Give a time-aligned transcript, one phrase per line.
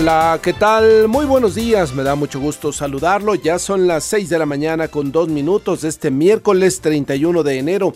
[0.00, 1.08] Hola, ¿qué tal?
[1.08, 3.34] Muy buenos días, me da mucho gusto saludarlo.
[3.34, 7.58] Ya son las 6 de la mañana con dos minutos de este miércoles 31 de
[7.58, 7.92] enero.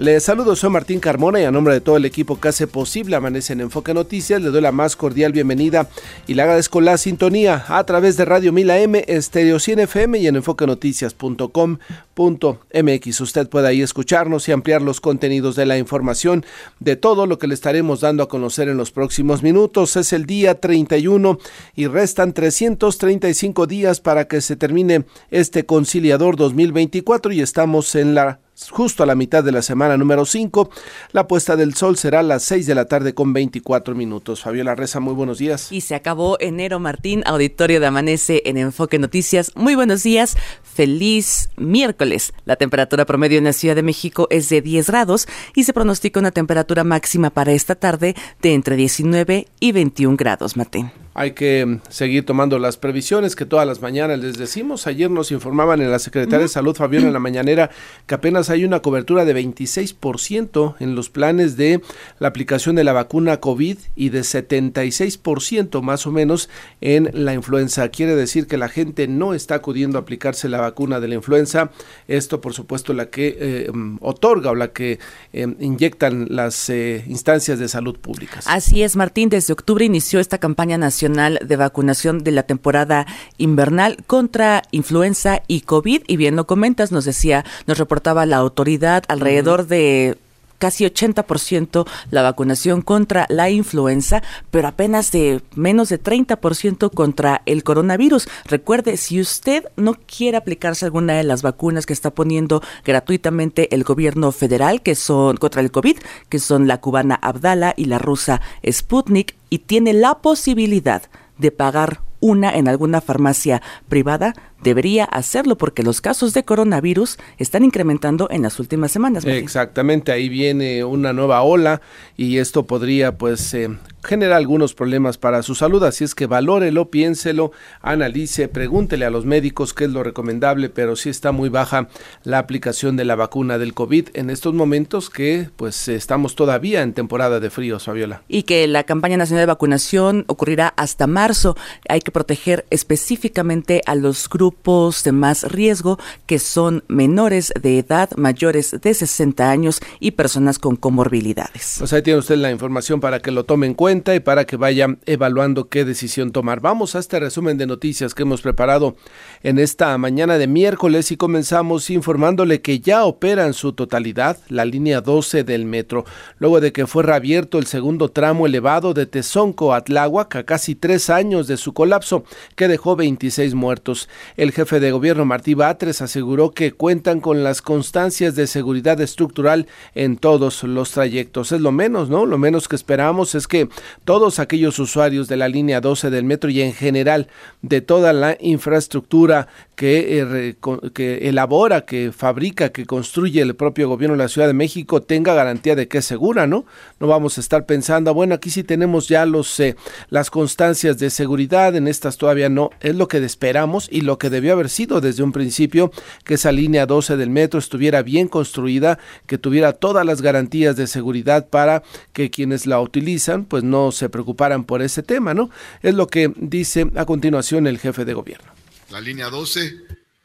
[0.00, 3.16] Les saludo, soy Martín Carmona y a nombre de todo el equipo que hace posible
[3.16, 5.90] Amanece en Enfoque Noticias, le doy la más cordial bienvenida
[6.26, 10.26] y le agradezco la sintonía a través de Radio Mila M, Estéreo 100 FM y
[10.26, 13.20] en enfoquenoticias.com.mx.
[13.20, 16.46] Usted puede ahí escucharnos y ampliar los contenidos de la información
[16.78, 19.96] de todo lo que le estaremos dando a conocer en los próximos minutos.
[19.96, 21.38] Es el día 31
[21.76, 28.40] y restan 335 días para que se termine este conciliador 2024 y estamos en la
[28.68, 30.70] justo a la mitad de la semana número 5.
[31.12, 34.42] La puesta del sol será a las 6 de la tarde con 24 minutos.
[34.42, 35.72] Fabiola Reza, muy buenos días.
[35.72, 39.52] Y se acabó enero, Martín, auditorio de Amanece en Enfoque Noticias.
[39.54, 42.32] Muy buenos días, feliz miércoles.
[42.44, 46.20] La temperatura promedio en la Ciudad de México es de 10 grados y se pronostica
[46.20, 50.90] una temperatura máxima para esta tarde de entre 19 y 21 grados, Martín.
[51.20, 54.86] Hay que seguir tomando las previsiones que todas las mañanas les decimos.
[54.86, 57.68] Ayer nos informaban en la Secretaría de Salud, Fabián, en la mañanera,
[58.06, 61.82] que apenas hay una cobertura de 26% en los planes de
[62.20, 66.48] la aplicación de la vacuna COVID y de 76% más o menos
[66.80, 67.90] en la influenza.
[67.90, 71.70] Quiere decir que la gente no está acudiendo a aplicarse la vacuna de la influenza.
[72.08, 74.98] Esto, por supuesto, la que eh, otorga o la que
[75.34, 78.46] eh, inyectan las eh, instancias de salud públicas.
[78.48, 79.28] Así es, Martín.
[79.28, 83.06] Desde octubre inició esta campaña nacional de Vacunación de la temporada
[83.38, 86.02] invernal contra influenza y COVID.
[86.06, 90.18] Y bien lo comentas, nos decía, nos reportaba la autoridad alrededor de
[90.60, 97.64] casi 80% la vacunación contra la influenza, pero apenas de menos de 30% contra el
[97.64, 98.28] coronavirus.
[98.44, 103.82] Recuerde, si usted no quiere aplicarse alguna de las vacunas que está poniendo gratuitamente el
[103.82, 105.96] gobierno federal, que son contra el COVID,
[106.28, 108.40] que son la cubana Abdala y la rusa
[108.70, 111.02] Sputnik, y tiene la posibilidad
[111.38, 117.64] de pagar una en alguna farmacia privada, debería hacerlo porque los casos de coronavirus están
[117.64, 119.24] incrementando en las últimas semanas.
[119.24, 121.80] Exactamente, ahí viene una nueva ola
[122.16, 123.70] y esto podría pues eh,
[124.02, 129.24] generar algunos problemas para su salud, así es que valórelo, piénselo, analice, pregúntele a los
[129.24, 131.88] médicos qué es lo recomendable, pero sí está muy baja
[132.24, 136.92] la aplicación de la vacuna del COVID en estos momentos que pues estamos todavía en
[136.92, 138.22] temporada de frío, Fabiola.
[138.28, 141.56] Y que la campaña nacional de vacunación ocurrirá hasta marzo.
[141.88, 147.78] Hay que proteger específicamente a los grupos grupos de más riesgo que son menores de
[147.78, 151.76] edad, mayores de 60 años y personas con comorbilidades.
[151.78, 154.56] Pues ahí tiene usted la información para que lo tome en cuenta y para que
[154.56, 156.60] vaya evaluando qué decisión tomar.
[156.60, 158.94] Vamos a este resumen de noticias que hemos preparado
[159.42, 164.64] en esta mañana de miércoles y comenzamos informándole que ya opera en su totalidad la
[164.64, 166.04] línea 12 del metro,
[166.38, 170.76] luego de que fue reabierto el segundo tramo elevado de Tezonco a Tláhuac a casi
[170.76, 172.22] tres años de su colapso,
[172.54, 174.08] que dejó 26 muertos.
[174.36, 179.66] El jefe de gobierno Martí Batres aseguró que cuentan con las constancias de seguridad estructural
[179.96, 181.50] en todos los trayectos.
[181.50, 182.24] Es lo menos, ¿no?
[182.24, 183.68] Lo menos que esperamos es que
[184.04, 187.28] todos aquellos usuarios de la línea 12 del metro y en general
[187.62, 189.48] de toda la infraestructura
[189.80, 190.56] que, eh,
[190.92, 195.32] que elabora, que fabrica, que construye el propio gobierno de la Ciudad de México tenga
[195.32, 196.66] garantía de que es segura, ¿no?
[196.98, 199.76] No vamos a estar pensando, bueno, aquí sí tenemos ya los eh,
[200.10, 204.28] las constancias de seguridad, en estas todavía no, es lo que esperamos y lo que
[204.28, 205.90] debió haber sido desde un principio
[206.24, 210.88] que esa línea 12 del metro estuviera bien construida, que tuviera todas las garantías de
[210.88, 215.48] seguridad para que quienes la utilizan pues no se preocuparan por ese tema, ¿no?
[215.80, 218.59] Es lo que dice a continuación el jefe de gobierno.
[218.90, 219.84] La línea 12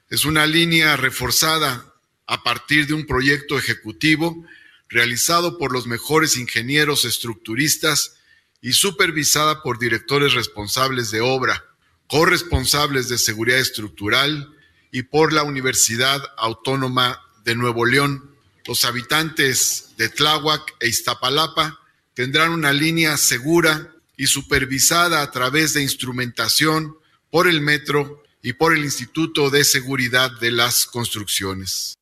[0.09, 1.93] es una línea reforzada
[2.25, 4.43] a partir de un proyecto ejecutivo
[4.89, 8.15] realizado por los mejores ingenieros estructuristas
[8.61, 11.63] y supervisada por directores responsables de obra
[12.07, 14.51] corresponsables de seguridad estructural
[14.91, 18.31] y por la Universidad Autónoma de Nuevo León.
[18.65, 21.79] Los habitantes de Tláhuac e Iztapalapa
[22.15, 26.97] tendrán una línea segura y supervisada a través de instrumentación
[27.29, 31.95] por el metro y por el Instituto de Seguridad de las Construcciones.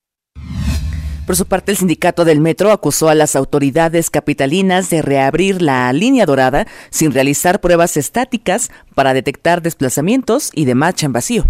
[1.26, 5.94] Por su parte, el sindicato del metro acusó a las autoridades capitalinas de reabrir la
[5.94, 11.46] línea dorada sin realizar pruebas estáticas para detectar desplazamientos y de marcha en vacío.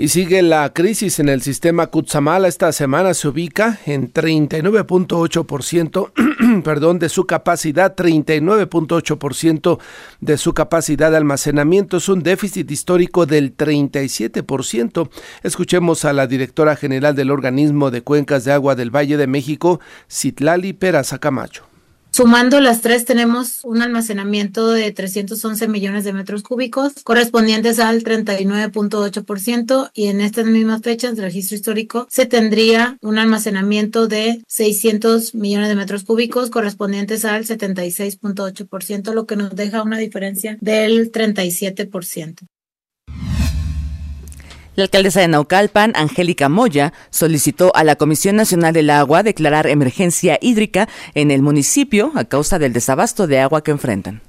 [0.00, 2.48] Y sigue la crisis en el sistema Kutsamala.
[2.48, 6.12] Esta semana se ubica en 39.8%
[6.64, 9.78] perdón, de su capacidad, 39.8%
[10.22, 11.98] de su capacidad de almacenamiento.
[11.98, 15.10] Es un déficit histórico del 37%.
[15.42, 19.80] Escuchemos a la directora general del organismo de cuencas de agua del Valle de México,
[20.08, 21.69] Citlali Peraza Camacho.
[22.12, 29.90] Sumando las tres tenemos un almacenamiento de 311 millones de metros cúbicos correspondientes al 39.8%
[29.94, 35.68] y en estas mismas fechas del registro histórico se tendría un almacenamiento de 600 millones
[35.68, 42.48] de metros cúbicos correspondientes al 76.8%, lo que nos deja una diferencia del 37%.
[44.76, 50.38] La alcaldesa de Naucalpan, Angélica Moya, solicitó a la Comisión Nacional del Agua declarar emergencia
[50.40, 54.22] hídrica en el municipio a causa del desabasto de agua que enfrentan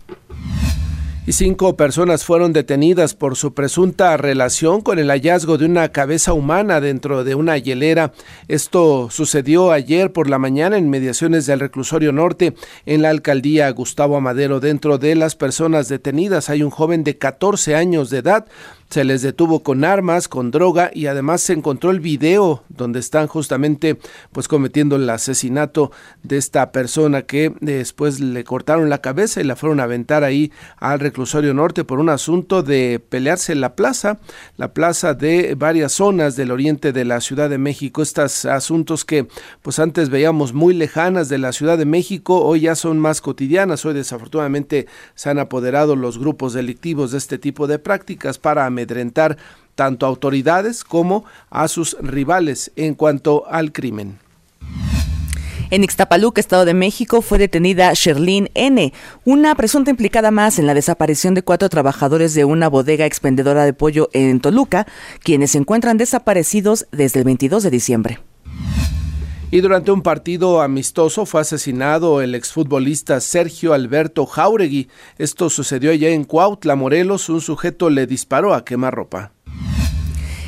[1.25, 6.33] y cinco personas fueron detenidas por su presunta relación con el hallazgo de una cabeza
[6.33, 8.11] humana dentro de una hielera.
[8.47, 12.55] Esto sucedió ayer por la mañana en mediaciones del reclusorio norte
[12.87, 14.59] en la alcaldía Gustavo Amadero.
[14.59, 18.47] Dentro de las personas detenidas hay un joven de 14 años de edad
[18.91, 23.27] se les detuvo con armas, con droga y además se encontró el video donde están
[23.27, 23.97] justamente
[24.33, 25.93] pues cometiendo el asesinato
[26.23, 30.51] de esta persona que después le cortaron la cabeza y la fueron a aventar ahí
[30.77, 34.19] al reclusorio norte por un asunto de pelearse en la plaza,
[34.57, 38.01] la plaza de varias zonas del oriente de la Ciudad de México.
[38.01, 39.25] Estos asuntos que
[39.61, 43.85] pues antes veíamos muy lejanas de la Ciudad de México, hoy ya son más cotidianas,
[43.85, 48.65] hoy desafortunadamente se han apoderado los grupos delictivos de este tipo de prácticas para
[49.75, 54.19] tanto a autoridades como a sus rivales en cuanto al crimen.
[55.72, 58.92] En Ixtapaluca, Estado de México, fue detenida Sherlyn N.,
[59.24, 63.72] una presunta implicada más en la desaparición de cuatro trabajadores de una bodega expendedora de
[63.72, 64.86] pollo en Toluca,
[65.24, 68.31] quienes se encuentran desaparecidos desde el 22 de diciembre.
[69.53, 74.88] Y durante un partido amistoso fue asesinado el exfutbolista Sergio Alberto Jauregui.
[75.18, 77.27] Esto sucedió allá en Cuautla, Morelos.
[77.27, 79.33] Un sujeto le disparó a quemarropa.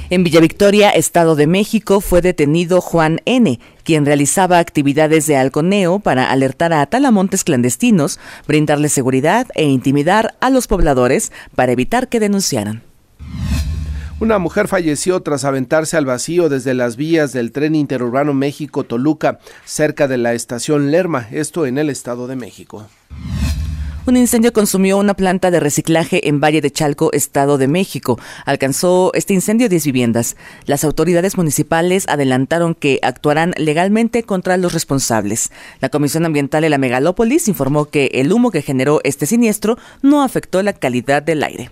[0.10, 6.00] En Villa Victoria, Estado de México, fue detenido Juan N., quien realizaba actividades de halconeo
[6.00, 12.22] para alertar a talamontes clandestinos, brindarles seguridad e intimidar a los pobladores para evitar que
[12.22, 12.84] denunciaran.
[14.24, 20.08] Una mujer falleció tras aventarse al vacío desde las vías del tren interurbano México-Toluca, cerca
[20.08, 22.88] de la estación Lerma, esto en el Estado de México.
[24.06, 28.18] Un incendio consumió una planta de reciclaje en Valle de Chalco, Estado de México.
[28.46, 30.38] Alcanzó este incendio 10 viviendas.
[30.68, 35.52] Las autoridades municipales adelantaron que actuarán legalmente contra los responsables.
[35.81, 40.24] La Comisión Ambiental de la Megalópolis informó que el humo que generó este siniestro no
[40.24, 41.72] afectó la calidad del aire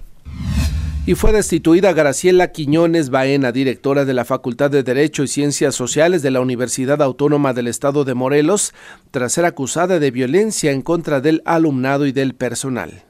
[1.06, 6.22] y fue destituida Graciela Quiñones Baena, directora de la Facultad de Derecho y Ciencias Sociales
[6.22, 8.74] de la Universidad Autónoma del Estado de Morelos,
[9.10, 13.04] tras ser acusada de violencia en contra del alumnado y del personal.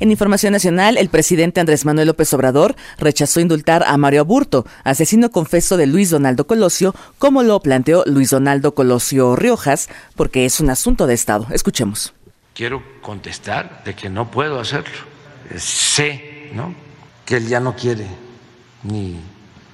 [0.00, 5.30] En Información Nacional, el presidente Andrés Manuel López Obrador rechazó indultar a Mario Aburto, asesino
[5.30, 10.70] confeso de Luis Donaldo Colosio, como lo planteó Luis Donaldo Colosio Riojas, porque es un
[10.70, 11.46] asunto de Estado.
[11.52, 12.14] Escuchemos.
[12.54, 15.10] Quiero contestar de que no puedo hacerlo.
[15.56, 16.29] Sé
[17.24, 18.06] que él ya no quiere
[18.82, 19.20] ni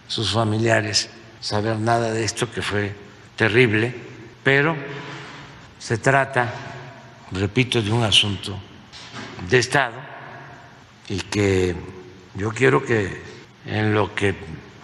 [0.08, 1.08] sus familiares
[1.40, 2.94] saber nada de esto que fue
[3.36, 3.94] terrible,
[4.42, 4.76] pero
[5.78, 6.52] se trata,
[7.32, 8.56] repito, de un asunto
[9.48, 9.96] de Estado
[11.08, 11.74] y que
[12.34, 13.22] yo quiero que
[13.66, 14.34] en lo que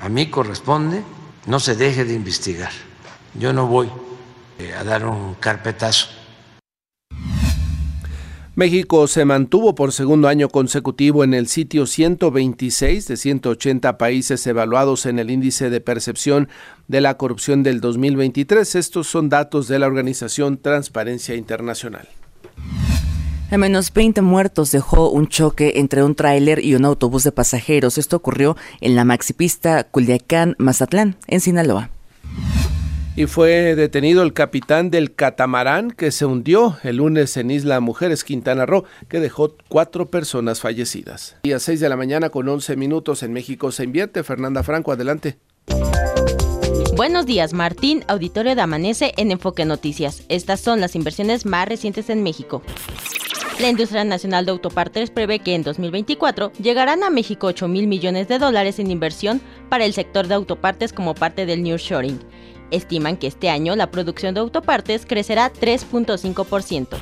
[0.01, 1.03] a mí corresponde
[1.47, 2.73] no se deje de investigar.
[3.35, 3.91] Yo no voy
[4.59, 6.22] eh, a dar un carpetazo
[8.55, 15.07] México se mantuvo por segundo año consecutivo en el sitio 126 de 180 países evaluados
[15.07, 16.51] en el índice de percepción
[16.87, 18.75] de la corrupción del 2023.
[18.75, 22.07] Estos son datos de la organización Transparencia Internacional.
[23.51, 27.97] Al menos 20 muertos dejó un choque entre un tráiler y un autobús de pasajeros.
[27.97, 31.91] Esto ocurrió en la maxipista Culiacán-Mazatlán, en Sinaloa
[33.15, 38.25] y fue detenido el capitán del catamarán que se hundió el lunes en Isla Mujeres,
[38.25, 41.37] Quintana Roo, que dejó cuatro personas fallecidas.
[41.43, 44.23] Y a 6 de la mañana con 11 minutos en México se invierte.
[44.23, 45.39] Fernanda Franco, adelante.
[46.97, 50.25] Buenos días, Martín, auditorio de Amanece en Enfoque Noticias.
[50.29, 52.63] Estas son las inversiones más recientes en México.
[53.61, 58.29] La industria nacional de autopartes prevé que en 2024 llegarán a México 8 mil millones
[58.29, 62.19] de dólares en inversión para el sector de autopartes como parte del New Shoring
[62.73, 66.99] estiman que este año la producción de autopartes crecerá 3.5%.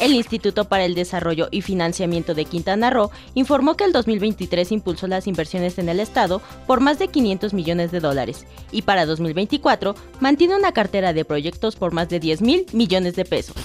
[0.00, 5.06] El Instituto para el Desarrollo y Financiamiento de Quintana Roo informó que el 2023 impulsó
[5.06, 9.94] las inversiones en el Estado por más de 500 millones de dólares y para 2024
[10.20, 13.56] mantiene una cartera de proyectos por más de 10 mil millones de pesos.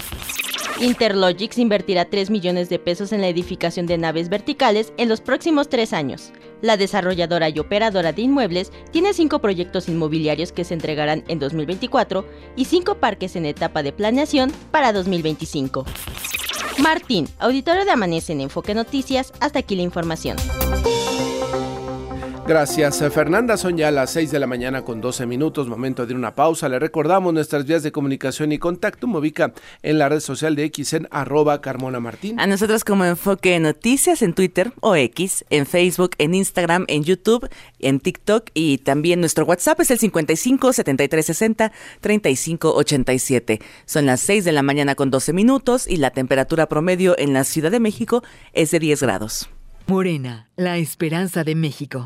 [0.79, 5.69] Interlogix invertirá 3 millones de pesos en la edificación de naves verticales en los próximos
[5.69, 6.31] tres años.
[6.61, 12.27] La desarrolladora y operadora de inmuebles tiene cinco proyectos inmobiliarios que se entregarán en 2024
[12.55, 15.85] y cinco parques en etapa de planeación para 2025.
[16.79, 20.35] Martín, auditorio de Amanece en Enfoque Noticias, hasta aquí la información.
[22.47, 23.57] Gracias, eh, Fernanda.
[23.57, 26.69] Son ya las 6 de la mañana con 12 minutos, momento de una pausa.
[26.69, 29.07] Le recordamos nuestras vías de comunicación y contacto.
[29.07, 32.39] Me ubica en la red social de X en arroba Carmona Martín.
[32.39, 37.49] A nosotros como Enfoque Noticias en Twitter o X, en Facebook, en Instagram, en YouTube,
[37.79, 43.59] en TikTok y también nuestro WhatsApp es el 55 73 60 35 87.
[43.85, 47.43] Son las 6 de la mañana con 12 minutos y la temperatura promedio en la
[47.43, 48.23] Ciudad de México
[48.53, 49.49] es de 10 grados.
[49.87, 52.05] Morena, la esperanza de México.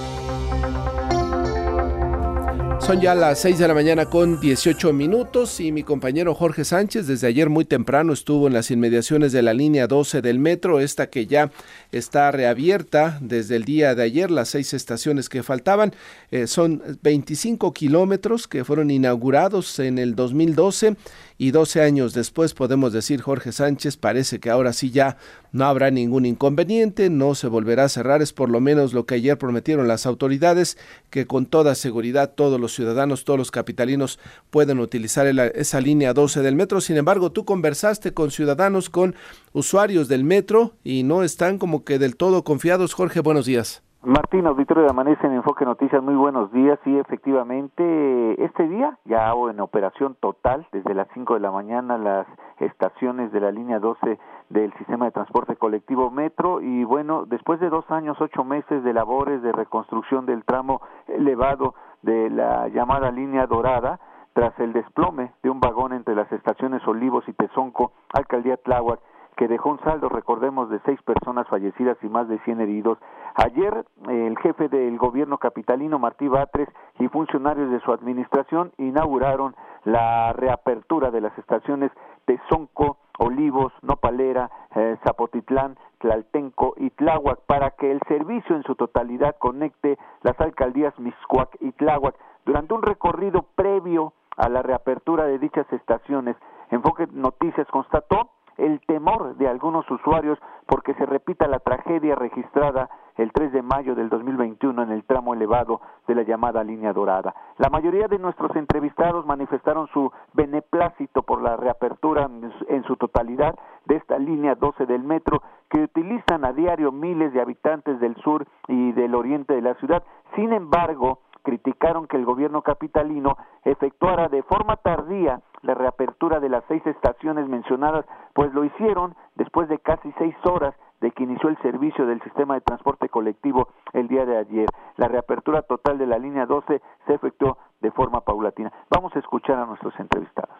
[2.85, 7.05] Son ya las 6 de la mañana con 18 minutos y mi compañero Jorge Sánchez
[7.05, 11.07] desde ayer muy temprano estuvo en las inmediaciones de la línea 12 del metro, esta
[11.07, 11.51] que ya
[11.91, 15.93] está reabierta desde el día de ayer, las seis estaciones que faltaban.
[16.31, 20.95] Eh, son 25 kilómetros que fueron inaugurados en el 2012
[21.41, 25.17] y 12 años después podemos decir Jorge Sánchez, parece que ahora sí ya
[25.51, 29.15] no habrá ningún inconveniente, no se volverá a cerrar, es por lo menos lo que
[29.15, 30.77] ayer prometieron las autoridades,
[31.09, 34.19] que con toda seguridad todos los ciudadanos, todos los capitalinos
[34.51, 36.79] pueden utilizar esa línea 12 del metro.
[36.79, 39.15] Sin embargo, tú conversaste con ciudadanos, con
[39.51, 42.93] usuarios del metro y no están como que del todo confiados.
[42.93, 43.81] Jorge, buenos días.
[44.03, 46.79] Martín, auditorio de Amanece en Enfoque Noticias, muy buenos días.
[46.83, 51.99] Sí, efectivamente, este día ya hago en operación total desde las 5 de la mañana
[51.99, 52.25] las
[52.59, 54.17] estaciones de la línea 12
[54.49, 58.91] del sistema de transporte colectivo Metro y bueno, después de dos años, ocho meses de
[58.91, 63.99] labores de reconstrucción del tramo elevado de la llamada línea dorada,
[64.33, 68.99] tras el desplome de un vagón entre las estaciones Olivos y Tezonco, Alcaldía Tláhuac,
[69.37, 72.97] que dejó un saldo, recordemos, de seis personas fallecidas y más de 100 heridos.
[73.35, 76.69] Ayer, el jefe del gobierno capitalino, Martí Batres,
[76.99, 81.91] y funcionarios de su administración inauguraron la reapertura de las estaciones
[82.27, 88.75] de Sonco, Olivos, Nopalera, eh, Zapotitlán, Tlaltenco y Tláhuac para que el servicio en su
[88.75, 92.15] totalidad conecte las alcaldías Miscuac y Tláhuac.
[92.45, 96.35] Durante un recorrido previo a la reapertura de dichas estaciones,
[96.71, 103.31] Enfoque Noticias constató el temor de algunos usuarios porque se repita la tragedia registrada el
[103.31, 107.35] 3 de mayo del 2021 en el tramo elevado de la llamada línea dorada.
[107.57, 112.29] La mayoría de nuestros entrevistados manifestaron su beneplácito por la reapertura
[112.67, 113.55] en su totalidad
[113.85, 118.45] de esta línea 12 del metro que utilizan a diario miles de habitantes del sur
[118.67, 120.03] y del oriente de la ciudad.
[120.35, 126.63] Sin embargo, criticaron que el gobierno capitalino efectuara de forma tardía la reapertura de las
[126.67, 131.61] seis estaciones mencionadas, pues lo hicieron después de casi seis horas de que inició el
[131.61, 134.67] servicio del sistema de transporte colectivo el día de ayer.
[134.97, 138.71] La reapertura total de la línea 12 se efectuó de forma paulatina.
[138.89, 140.55] Vamos a escuchar a nuestros entrevistados.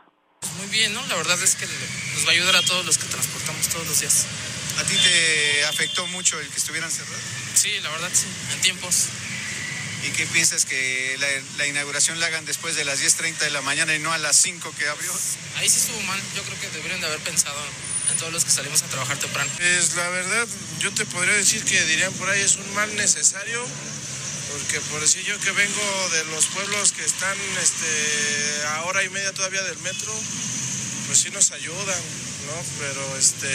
[0.57, 1.01] Muy bien, ¿no?
[1.07, 3.99] La verdad es que nos va a ayudar a todos los que transportamos todos los
[4.01, 4.25] días.
[4.81, 7.21] ¿A ti te afectó mucho el que estuvieran cerrados?
[7.53, 9.30] Sí, la verdad sí, en tiempos.
[10.03, 11.17] ¿Y qué piensas que
[11.57, 14.35] la, inauguración la hagan después de las 10.30 de la mañana y no a las
[14.37, 15.11] 5 que abrió?
[15.57, 16.19] Ahí sí estuvo mal.
[16.35, 17.59] Yo creo que deberían de haber pensado
[18.09, 19.51] en todos los que salimos a trabajar temprano.
[19.57, 20.47] Pues la verdad,
[20.79, 23.63] yo te podría decir que dirían por ahí es un mal necesario,
[24.51, 29.09] porque por decir yo que vengo de los pueblos que están este, a hora y
[29.09, 30.11] media todavía del metro,
[31.05, 32.01] pues sí nos ayudan,
[32.47, 32.65] ¿no?
[32.79, 33.49] Pero este,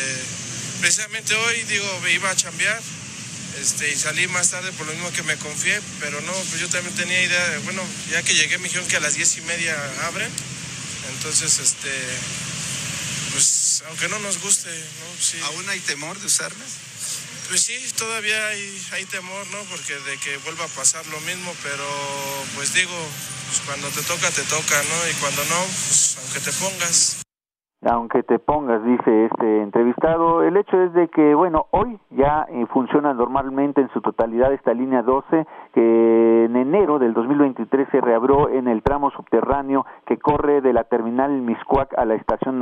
[0.81, 2.81] precisamente hoy, digo, me iba a chambear
[3.61, 6.69] este, y salí más tarde por lo mismo que me confié, pero no, pues yo
[6.69, 9.41] también tenía idea, de, bueno, ya que llegué me dijeron que a las diez y
[9.43, 10.31] media abren,
[11.15, 11.91] entonces, este,
[13.33, 15.23] pues aunque no nos guste, ¿no?
[15.23, 15.39] Sí.
[15.43, 16.69] ¿Aún hay temor de usarlas?
[17.49, 19.63] Pues sí, todavía hay, hay temor, ¿no?
[19.65, 21.87] Porque de que vuelva a pasar lo mismo, pero
[22.55, 23.09] pues digo,
[23.49, 25.11] pues cuando te toca, te toca, ¿no?
[25.11, 27.26] Y cuando no, pues aunque te pongas.
[27.89, 32.67] Aunque te pongas, dice este entrevistado, el hecho es de que, bueno, hoy ya eh,
[32.67, 38.49] funciona normalmente en su totalidad esta línea 12, que en enero del 2023 se reabrió
[38.49, 42.61] en el tramo subterráneo que corre de la terminal Miscuac a la estación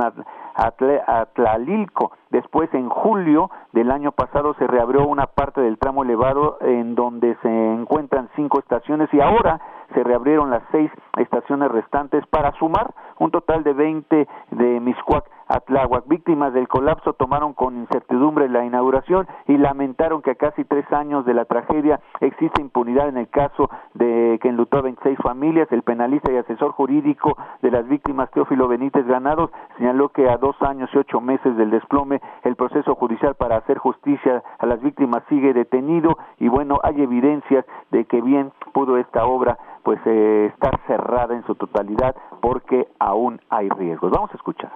[0.55, 2.11] Atlalilco.
[2.29, 7.35] Después, en julio del año pasado, se reabrió una parte del tramo elevado en donde
[7.41, 9.59] se encuentran cinco estaciones y ahora
[9.93, 15.61] se reabrieron las seis estaciones restantes para sumar un total de 20 de Miscuac a.
[16.07, 21.25] Víctimas del colapso tomaron con incertidumbre la inauguración y lamentaron que a casi tres años
[21.25, 25.71] de la tragedia existe impunidad en el caso de que enlutó a 26 familias.
[25.71, 30.55] El penalista y asesor jurídico de las víctimas, Teófilo Benítez Granados, señaló que a dos
[30.61, 35.23] años y ocho meses del desplome, el proceso judicial para hacer justicia a las víctimas
[35.29, 40.79] sigue detenido y bueno, hay evidencias de que bien pudo esta obra pues eh, estar
[40.87, 44.11] cerrada en su totalidad porque aún hay riesgos.
[44.11, 44.71] Vamos a escuchar.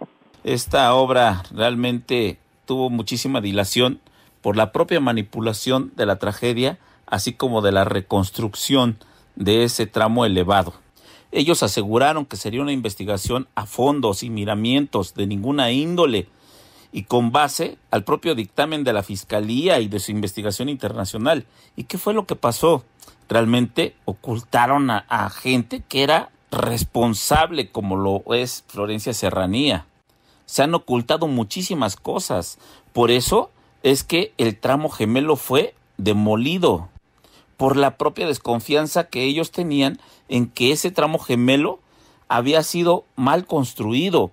[0.46, 4.00] Esta obra realmente tuvo muchísima dilación
[4.42, 8.98] por la propia manipulación de la tragedia, así como de la reconstrucción
[9.36, 10.76] de ese tramo elevado.
[11.34, 16.30] Ellos aseguraron que sería una investigación a fondo, sin miramientos de ninguna índole,
[16.94, 21.46] y con base al propio dictamen de la Fiscalía y de su investigación internacional.
[21.76, 22.86] ¿Y qué fue lo que pasó?
[23.28, 29.86] Realmente ocultaron a, a gente que era responsable, como lo es Florencia Serranía
[30.50, 32.58] se han ocultado muchísimas cosas.
[32.92, 33.52] Por eso
[33.84, 36.90] es que el tramo gemelo fue demolido
[37.56, 41.78] por la propia desconfianza que ellos tenían en que ese tramo gemelo
[42.30, 44.32] había sido mal construido.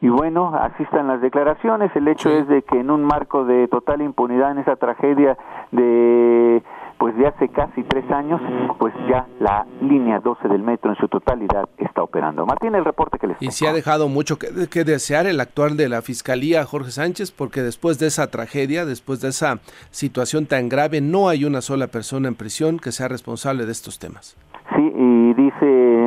[0.00, 1.94] Y bueno, así están las declaraciones.
[1.94, 5.38] El hecho es de que en un marco de total impunidad en esa tragedia
[5.70, 6.60] de
[6.98, 8.40] pues de hace casi tres años,
[8.78, 12.44] pues ya la línea 12 del metro en su totalidad está operando.
[12.44, 15.88] Martín, el reporte que les Y se ha dejado mucho que, desear el actual de
[15.88, 21.00] la Fiscalía, Jorge Sánchez, porque después de esa tragedia, después de esa situación tan grave,
[21.00, 24.36] no hay una sola persona en prisión que sea responsable de estos temas.
[24.74, 25.97] Sí, y dice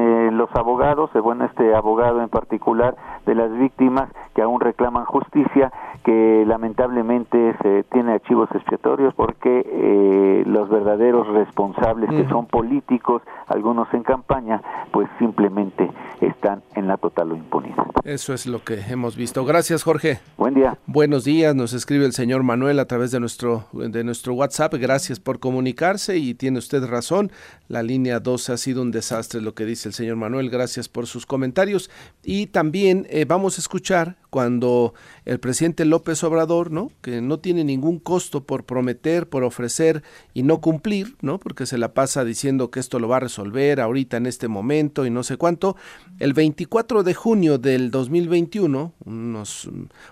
[0.55, 5.71] abogados, bueno, este abogado en particular de las víctimas que aún reclaman justicia,
[6.03, 13.93] que lamentablemente se tiene archivos expiatorios porque eh, los verdaderos responsables que son políticos, algunos
[13.93, 17.85] en campaña, pues simplemente están en la total impunidad.
[18.03, 19.45] Eso es lo que hemos visto.
[19.45, 20.19] Gracias, Jorge.
[20.37, 20.77] Buen día.
[20.87, 24.73] Buenos días, nos escribe el señor Manuel a través de nuestro de nuestro WhatsApp.
[24.75, 27.31] Gracias por comunicarse y tiene usted razón.
[27.67, 30.40] La línea 12 ha sido un desastre lo que dice el señor Manuel.
[30.49, 31.89] Gracias por sus comentarios
[32.23, 34.93] y también eh, vamos a escuchar cuando
[35.25, 36.89] el presidente López Obrador, ¿no?
[37.01, 41.37] Que no tiene ningún costo por prometer, por ofrecer y no cumplir, ¿no?
[41.37, 45.05] Porque se la pasa diciendo que esto lo va a resolver ahorita en este momento
[45.05, 45.75] y no sé cuánto.
[46.19, 49.69] El 24 de junio del 2021, unos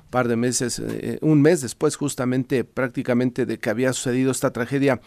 [0.10, 5.00] par de meses, eh, un mes después justamente prácticamente de que había sucedido esta tragedia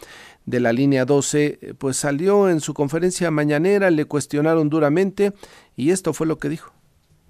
[0.45, 5.33] de la línea 12, pues salió en su conferencia mañanera, le cuestionaron duramente
[5.75, 6.73] y esto fue lo que dijo.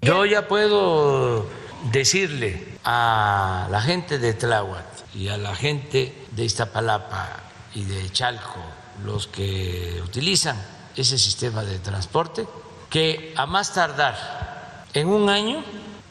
[0.02, 1.46] Yo ya puedo
[1.92, 7.28] decirle a la gente de Tláhuac y a la gente de Iztapalapa
[7.74, 8.60] y de Chalco,
[9.04, 10.56] los que utilizan
[10.96, 12.46] ese sistema de transporte,
[12.90, 15.64] que a más tardar en un año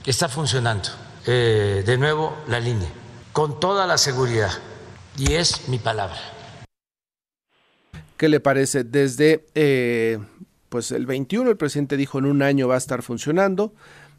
[0.05, 0.89] está funcionando
[1.25, 2.89] eh, de nuevo la línea,
[3.31, 4.51] con toda la seguridad.
[5.17, 6.17] Y es mi palabra.
[8.23, 8.85] ¿Qué le parece?
[8.85, 10.17] Desde eh,
[10.69, 13.73] pues el 21 el presidente dijo en un año va a estar funcionando.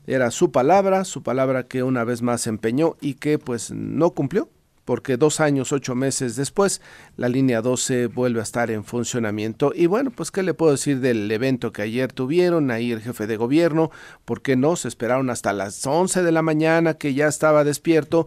[0.07, 4.51] Era su palabra, su palabra que una vez más empeñó y que pues no cumplió,
[4.85, 6.83] porque dos años, ocho meses después,
[7.17, 9.73] la línea 12 vuelve a estar en funcionamiento.
[9.75, 13.27] Y bueno, pues qué le puedo decir del evento que ayer tuvieron, ahí el jefe
[13.27, 13.91] de gobierno,
[14.27, 14.77] ¿por qué no?
[14.77, 18.27] Se esperaron hasta las 11 de la mañana, que ya estaba despierto.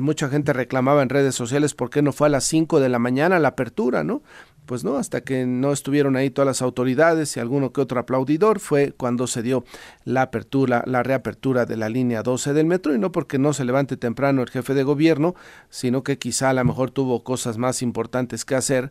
[0.00, 3.00] mucha gente reclamaba en redes sociales por qué no fue a las 5 de la
[3.00, 4.22] mañana la apertura, ¿no?
[4.66, 8.60] Pues no, hasta que no estuvieron ahí todas las autoridades y alguno que otro aplaudidor
[8.60, 9.64] fue cuando se dio
[10.04, 13.64] la apertura, la reapertura de la línea 12 del metro y no porque no se
[13.64, 15.34] levante temprano el jefe de gobierno,
[15.70, 18.90] sino que quizá a lo mejor tuvo cosas más importantes que hacer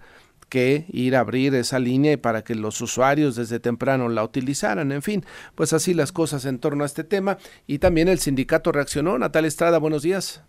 [0.50, 4.92] que ir a abrir esa línea para que los usuarios desde temprano la utilizaran.
[4.92, 7.40] En fin, pues así las cosas en torno a este tema.
[7.66, 9.18] Y también el sindicato reaccionó.
[9.18, 10.44] Natal Estrada, buenos días.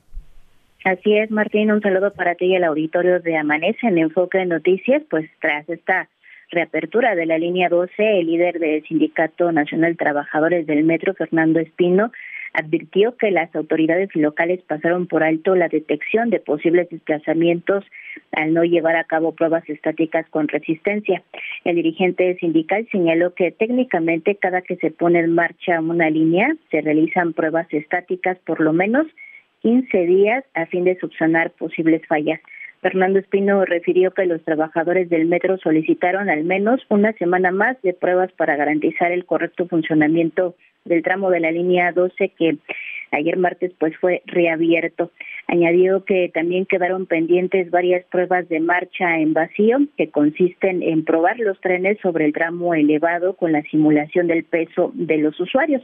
[0.84, 4.44] Así es, Martín, un saludo para ti y el auditorio de Amanece en Enfoque de
[4.44, 6.10] Noticias, pues tras esta
[6.50, 11.58] reapertura de la línea 12, el líder del Sindicato Nacional de Trabajadores del Metro, Fernando
[11.58, 12.12] Espino,
[12.52, 17.82] advirtió que las autoridades locales pasaron por alto la detección de posibles desplazamientos
[18.32, 21.22] al no llevar a cabo pruebas estáticas con resistencia.
[21.64, 26.82] El dirigente sindical señaló que técnicamente cada que se pone en marcha una línea se
[26.82, 29.06] realizan pruebas estáticas por lo menos
[29.64, 32.38] 15 días a fin de subsanar posibles fallas.
[32.82, 37.94] Fernando Espino refirió que los trabajadores del metro solicitaron al menos una semana más de
[37.94, 42.58] pruebas para garantizar el correcto funcionamiento del tramo de la línea 12 que
[43.10, 45.10] ayer martes pues fue reabierto.
[45.46, 51.38] Añadió que también quedaron pendientes varias pruebas de marcha en vacío que consisten en probar
[51.38, 55.82] los trenes sobre el tramo elevado con la simulación del peso de los usuarios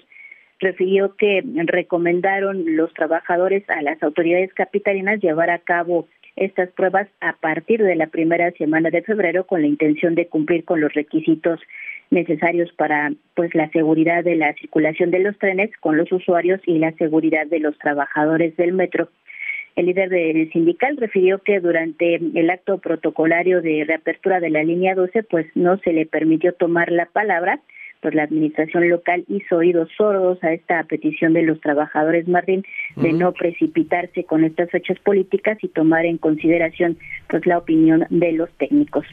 [0.60, 7.34] refirió que recomendaron los trabajadores a las autoridades capitalinas llevar a cabo estas pruebas a
[7.34, 11.60] partir de la primera semana de febrero con la intención de cumplir con los requisitos
[12.10, 16.78] necesarios para pues la seguridad de la circulación de los trenes con los usuarios y
[16.78, 19.08] la seguridad de los trabajadores del metro.
[19.76, 24.94] El líder del sindical refirió que durante el acto protocolario de reapertura de la línea
[24.94, 27.60] 12 pues no se le permitió tomar la palabra
[28.00, 32.64] pues la administración local hizo oídos sordos a esta petición de los trabajadores Martín
[32.96, 36.96] de no precipitarse con estas fechas políticas y tomar en consideración
[37.28, 39.04] pues la opinión de los técnicos.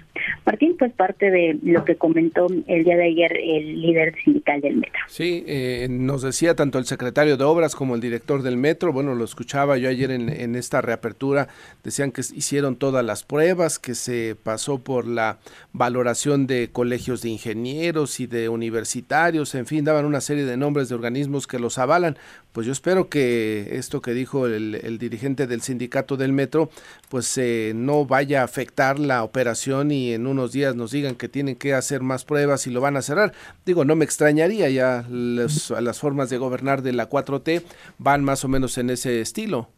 [0.45, 4.77] Martín, pues parte de lo que comentó el día de ayer el líder sindical del
[4.77, 4.99] metro.
[5.07, 9.15] Sí, eh, nos decía tanto el secretario de obras como el director del metro, bueno,
[9.15, 11.49] lo escuchaba yo ayer en, en esta reapertura,
[11.83, 15.39] decían que hicieron todas las pruebas, que se pasó por la
[15.73, 20.55] valoración de colegios de ingenieros y de universidades universitarios, en fin, daban una serie de
[20.55, 22.15] nombres de organismos que los avalan.
[22.51, 26.69] Pues yo espero que esto que dijo el, dirigente del sindicato del metro,
[27.09, 31.27] pues eh, no vaya a afectar la operación y en unos días nos digan que
[31.27, 33.33] tienen que hacer más pruebas y lo van a cerrar.
[33.65, 37.63] Digo, no me extrañaría, ya las formas de gobernar de la 4T
[37.97, 39.69] van más o menos en ese estilo.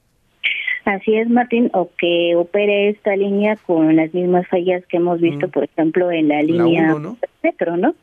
[0.86, 5.48] Así es, Martín, o que opere esta línea con las mismas fallas que hemos visto,
[5.48, 5.52] mm.
[5.52, 6.96] por ejemplo, en la línea
[7.44, 7.96] metro, ¿no?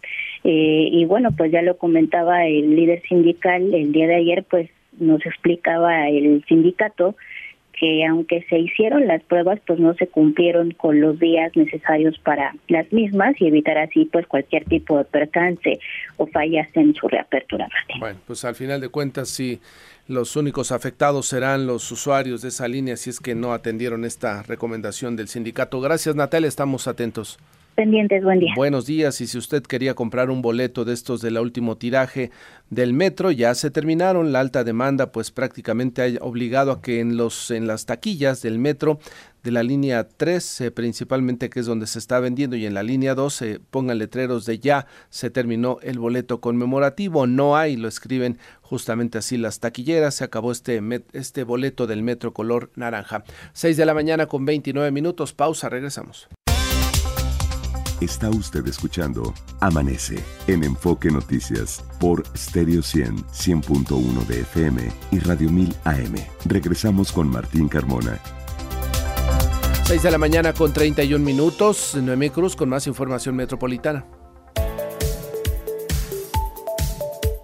[0.49, 4.71] Eh, y bueno, pues ya lo comentaba el líder sindical el día de ayer, pues
[4.97, 7.17] nos explicaba el sindicato
[7.73, 12.55] que aunque se hicieron las pruebas, pues no se cumplieron con los días necesarios para
[12.69, 15.81] las mismas y evitar así pues cualquier tipo de percance
[16.17, 17.69] o fallas en su reapertura.
[17.99, 19.61] Bueno, pues al final de cuentas sí
[20.07, 24.45] los únicos afectados serán los usuarios de esa línea si es que no atendieron esta
[24.45, 25.81] recomendación del sindicato.
[25.81, 27.39] Gracias Natalia, estamos atentos
[27.77, 28.25] pendientes.
[28.25, 28.53] Buen día.
[28.57, 29.21] Buenos días.
[29.21, 32.33] Y si usted quería comprar un boleto de estos del último tiraje
[32.71, 34.33] del metro, ya se terminaron.
[34.33, 38.59] La alta demanda, pues prácticamente ha obligado a que en los en las taquillas del
[38.59, 38.99] metro
[39.45, 42.83] de la línea 3, eh, principalmente que es donde se está vendiendo, y en la
[42.83, 47.29] línea 2 se pongan letreros de ya se terminó el boleto conmemorativo.
[47.29, 50.17] No hay, lo escriben justamente así las taquilleras.
[50.17, 53.23] Se acabó este, este boleto del metro color naranja.
[53.53, 55.33] 6 de la mañana con 29 minutos.
[55.33, 56.29] Pausa, regresamos.
[58.01, 64.83] Está usted escuchando Amanece en Enfoque Noticias por Stereo 100, 100.1 de FM
[65.13, 66.15] y Radio 1000 AM.
[66.45, 68.21] Regresamos con Martín Carmona.
[69.85, 71.95] 6 de la mañana con 31 minutos.
[71.95, 74.05] Noemí Cruz con más información metropolitana.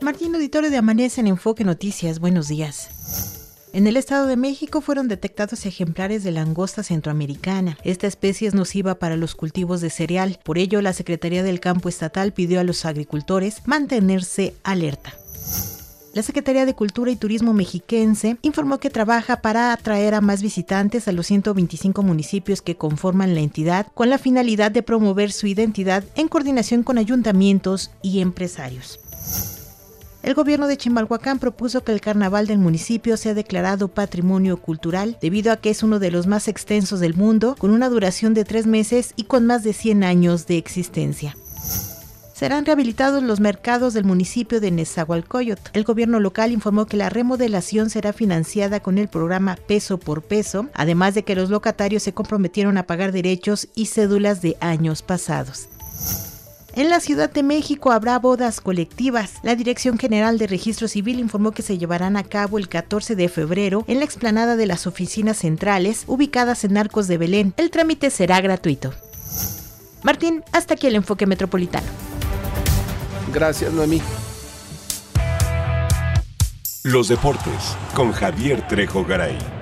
[0.03, 2.19] Martín Auditorio de Amanece en Enfoque Noticias.
[2.19, 3.42] Buenos días.
[3.75, 7.79] En el Estado de México fueron detectados ejemplares de langosta centroamericana.
[7.85, 10.39] Esta especie es nociva para los cultivos de cereal.
[10.45, 15.15] Por ello, la Secretaría del Campo Estatal pidió a los agricultores mantenerse alerta.
[16.13, 21.09] La Secretaría de Cultura y Turismo mexiquense informó que trabaja para atraer a más visitantes
[21.09, 26.05] a los 125 municipios que conforman la entidad con la finalidad de promover su identidad
[26.15, 29.01] en coordinación con ayuntamientos y empresarios.
[30.23, 35.53] El gobierno de Chimalhuacán propuso que el carnaval del municipio sea declarado patrimonio cultural debido
[35.53, 38.67] a que es uno de los más extensos del mundo, con una duración de tres
[38.67, 41.37] meses y con más de 100 años de existencia
[42.43, 45.71] serán rehabilitados los mercados del municipio de Nezahualcóyotl.
[45.75, 50.67] El gobierno local informó que la remodelación será financiada con el programa Peso por Peso,
[50.75, 55.69] además de que los locatarios se comprometieron a pagar derechos y cédulas de años pasados.
[56.75, 59.35] En la Ciudad de México habrá bodas colectivas.
[59.43, 63.29] La Dirección General de Registro Civil informó que se llevarán a cabo el 14 de
[63.29, 67.53] febrero en la explanada de las oficinas centrales ubicadas en Arcos de Belén.
[67.59, 68.95] El trámite será gratuito.
[70.03, 71.87] Martín, hasta aquí el enfoque metropolitano.
[73.35, 74.01] Gracias, Noemí.
[76.85, 79.62] Los deportes con Javier Trejo Garay.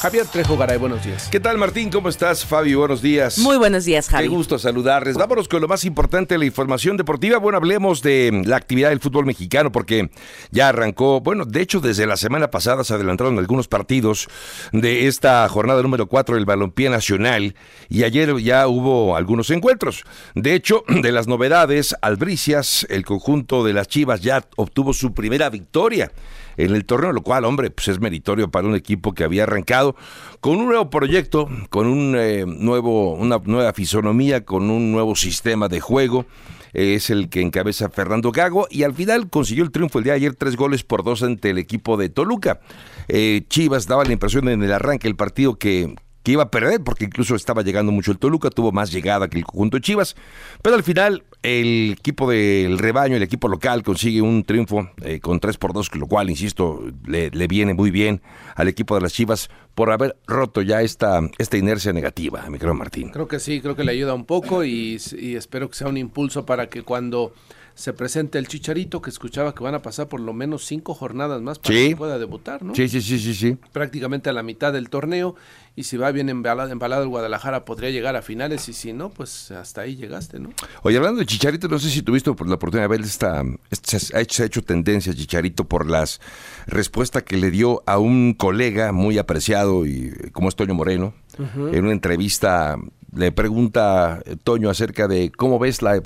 [0.00, 1.28] Javier Trejo Garay, buenos días.
[1.30, 1.90] ¿Qué tal, Martín?
[1.90, 2.80] ¿Cómo estás, Fabio?
[2.80, 3.38] Buenos días.
[3.38, 4.24] Muy buenos días, Javi.
[4.24, 5.16] Qué gusto saludarles.
[5.16, 7.38] Vámonos con lo más importante de la información deportiva.
[7.38, 10.10] Bueno, hablemos de la actividad del fútbol mexicano porque
[10.50, 14.28] ya arrancó, bueno, de hecho, desde la semana pasada se adelantaron algunos partidos
[14.72, 17.54] de esta jornada número 4 del Balompié Nacional
[17.88, 20.04] y ayer ya hubo algunos encuentros.
[20.34, 25.48] De hecho, de las novedades, Albricias, el conjunto de las Chivas ya obtuvo su primera
[25.48, 26.12] victoria
[26.56, 29.96] en el torneo, lo cual, hombre, pues es meritorio para un equipo que había arrancado
[30.40, 35.68] con un nuevo proyecto, con un eh, nuevo, una nueva fisonomía, con un nuevo sistema
[35.68, 36.26] de juego.
[36.72, 40.18] Es el que encabeza Fernando Gago y al final consiguió el triunfo el día de
[40.18, 42.60] ayer, tres goles por dos ante el equipo de Toluca.
[43.08, 46.82] Eh, Chivas daba la impresión en el arranque del partido que, que iba a perder,
[46.82, 50.16] porque incluso estaba llegando mucho el Toluca, tuvo más llegada que el conjunto de Chivas,
[50.60, 55.38] pero al final el equipo del rebaño, el equipo local, consigue un triunfo eh, con
[55.38, 58.20] 3 por 2, lo cual, insisto, le, viene muy bien
[58.56, 62.74] al equipo de las Chivas por haber roto ya esta, esta inercia negativa, mi creo
[62.74, 63.10] Martín.
[63.10, 65.98] Creo que sí, creo que le ayuda un poco y, y espero que sea un
[65.98, 67.32] impulso para que cuando
[67.76, 71.42] se presenta el Chicharito, que escuchaba que van a pasar por lo menos cinco jornadas
[71.42, 72.74] más para que pueda debutar, ¿no?
[72.74, 73.58] Sí, sí, sí, sí, sí.
[73.70, 75.36] Prácticamente a la mitad del torneo,
[75.76, 79.10] y si va bien embalado, embalado el Guadalajara podría llegar a finales, y si no,
[79.10, 80.48] pues hasta ahí llegaste, ¿no?
[80.82, 84.16] Oye, hablando de Chicharito, no sé si tuviste por la oportunidad de ver esta, se
[84.16, 86.20] ha hecho, se ha hecho tendencia Chicharito por las
[86.66, 91.84] respuestas que le dio a un colega muy apreciado, y como es Toño Moreno, en
[91.84, 92.78] una entrevista
[93.14, 96.00] le pregunta Toño acerca de cómo ves la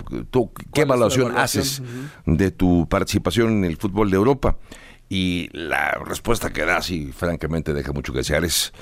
[0.72, 1.82] qué evaluación, haces
[2.26, 4.58] de tu participación en el fútbol de Europa
[5.12, 8.72] y la respuesta que da así francamente deja mucho que desear es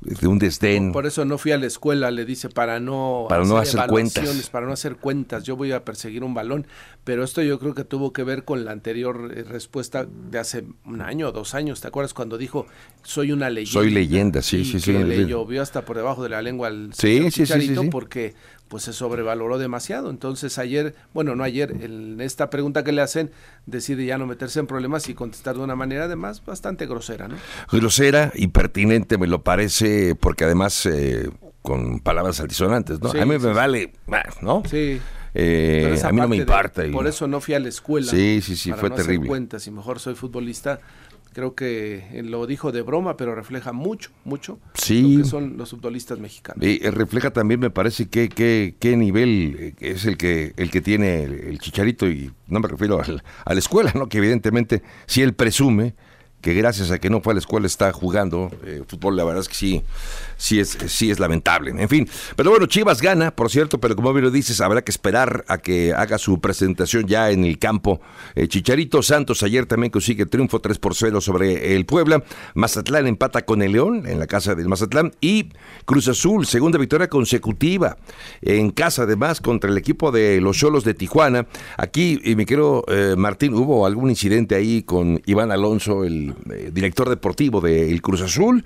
[0.00, 0.90] de un desdén.
[0.90, 4.50] Por, eso no fui a la escuela, le dice, para no, para no hacer cuentas.
[4.50, 6.66] Para no hacer cuentas, yo voy a perseguir un balón.
[7.04, 10.64] Pero esto yo creo que tuvo que ver con la anterior eh, respuesta de hace
[10.84, 11.80] un año o dos años.
[11.80, 12.66] ¿Te acuerdas cuando dijo,
[13.04, 13.80] soy una leyenda?
[13.80, 14.92] Soy leyenda, sí, sí, sí.
[14.92, 18.34] le llovió hasta por debajo de la lengua al sí, sí, sí, porque
[18.68, 20.10] pues se sobrevaloró demasiado.
[20.10, 23.30] Entonces ayer, bueno, no ayer, en esta pregunta que le hacen,
[23.66, 27.36] decide ya no meterse en problemas y contestar de una manera además bastante grosera, ¿no?
[27.70, 31.30] Grosera y pertinente me lo parece, porque además eh,
[31.62, 33.10] con palabras altisonantes, ¿no?
[33.10, 33.92] a mí me vale,
[34.40, 34.62] ¿no?
[34.68, 35.00] Sí.
[35.38, 36.82] Eh, a mí no me importa.
[36.90, 38.10] por eso no fui a la escuela.
[38.10, 39.16] Sí, sí, sí, fue terrible.
[39.16, 40.80] Hacer cuentas y mejor soy futbolista
[41.36, 45.02] creo que lo dijo de broma, pero refleja mucho, mucho sí.
[45.02, 46.64] lo que son los futbolistas mexicanos.
[46.64, 50.80] Y eh, refleja también, me parece, que qué nivel eh, es el que el que
[50.80, 53.02] tiene el, Chicharito, y no me refiero
[53.44, 54.08] a la escuela, ¿no?
[54.08, 55.94] que evidentemente si él presume
[56.40, 59.42] que gracias a que no fue a la escuela está jugando eh, fútbol, la verdad
[59.42, 59.82] es que sí,
[60.36, 61.70] sí es, sí es lamentable.
[61.70, 64.90] En fin, pero bueno, Chivas gana, por cierto, pero como bien lo dices, habrá que
[64.90, 68.00] esperar a que haga su presentación ya en el campo.
[68.34, 72.22] Eh, Chicharito Santos ayer también consigue triunfo 3 por 0 sobre el Puebla.
[72.54, 75.50] Mazatlán empata con el León en la casa del Mazatlán y
[75.84, 77.96] Cruz Azul, segunda victoria consecutiva
[78.42, 81.46] en casa además contra el equipo de los Cholos de Tijuana.
[81.76, 86.70] Aquí, y me quiero, eh, Martín, hubo algún incidente ahí con Iván Alonso, el eh,
[86.72, 88.64] director deportivo del Cruz Azul,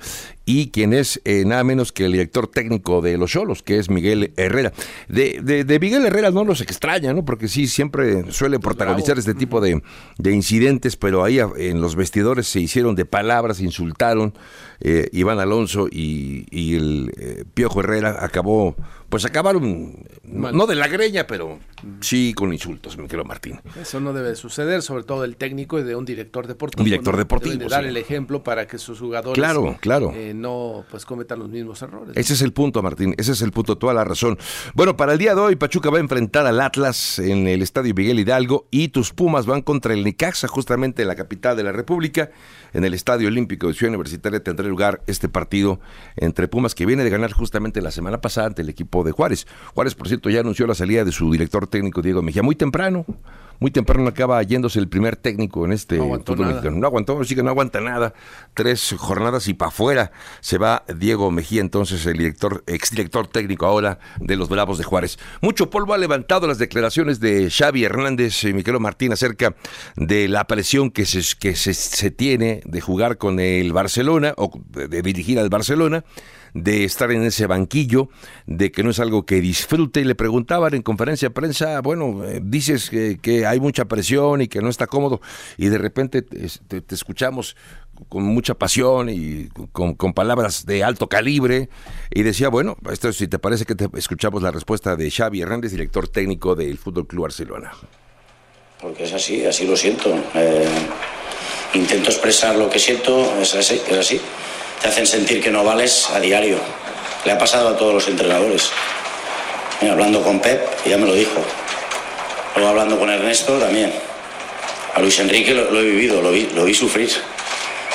[0.50, 3.88] y quien es eh, nada menos que el director técnico de los Cholos, que es
[3.88, 4.72] Miguel Herrera.
[5.08, 7.24] De, de, Miguel Herrera no los extraña, ¿no?
[7.24, 9.80] Porque sí, siempre suele protagonizar este tipo de,
[10.18, 14.34] de, incidentes, pero ahí en los vestidores se hicieron de palabras, insultaron.
[14.80, 18.74] Eh, Iván Alonso y, y el Piojo Herrera acabó
[19.10, 21.58] pues acabaron, no de la greña, pero
[22.00, 23.60] sí con insultos, me quiero Martín.
[23.78, 26.82] Eso no debe suceder, sobre todo el técnico y de un director deportivo.
[26.82, 27.54] Un director deportivo.
[27.54, 30.12] Debe dar el ejemplo para que sus jugadores claro, claro.
[30.14, 32.16] Eh, no pues cometan los mismos errores.
[32.16, 34.38] Ese es el punto, Martín, ese es el punto, toda la razón.
[34.74, 37.92] Bueno, para el día de hoy, Pachuca va a enfrentar al Atlas en el Estadio
[37.94, 41.72] Miguel Hidalgo y tus Pumas van contra el Nicaxa, justamente en la capital de la
[41.72, 42.30] República
[42.72, 45.80] en el Estadio Olímpico de Ciudad Universitaria tendrá lugar este partido
[46.16, 49.46] entre Pumas que viene de ganar justamente la semana pasada ante el equipo de Juárez.
[49.74, 53.04] Juárez, por cierto, ya anunció la salida de su director técnico Diego Mejía muy temprano
[53.60, 56.78] muy temprano acaba yéndose el primer técnico en este no fútbol mexicano.
[56.78, 58.14] No aguantó, sí que no aguanta nada.
[58.54, 63.98] Tres jornadas y para afuera se va Diego Mejía, entonces el director, exdirector técnico ahora
[64.18, 65.18] de los Bravos de Juárez.
[65.42, 69.54] Mucho polvo ha levantado las declaraciones de Xavi Hernández y Miquel Martín acerca
[69.94, 74.58] de la presión que se, que se, se tiene de jugar con el Barcelona o
[74.70, 76.02] de dirigir al Barcelona
[76.54, 78.08] de estar en ese banquillo,
[78.46, 80.00] de que no es algo que disfrute.
[80.00, 84.48] Y le preguntaban en conferencia de prensa, bueno, eh, dices que, hay mucha presión y
[84.48, 85.20] que no está cómodo,
[85.56, 87.56] y de repente te, escuchamos
[88.08, 91.68] con mucha pasión y con, palabras de alto calibre
[92.10, 95.72] y decía, bueno, esto si te parece que te escuchamos la respuesta de Xavi Hernández,
[95.72, 97.72] director técnico del Fútbol Club Barcelona.
[98.80, 100.14] Porque es así, así lo siento.
[100.34, 100.66] Eh,
[101.74, 104.20] intento expresar lo que siento, es así, es así.
[104.80, 106.58] Te hacen sentir que no vales a diario.
[107.24, 108.70] Le ha pasado a todos los entrenadores.
[109.80, 111.42] hablando con Pep, ya me lo dijo.
[112.54, 113.92] Luego hablando con Ernesto también.
[114.94, 117.10] A Luis Enrique lo, he vivido, lo vi, lo vi sufrir.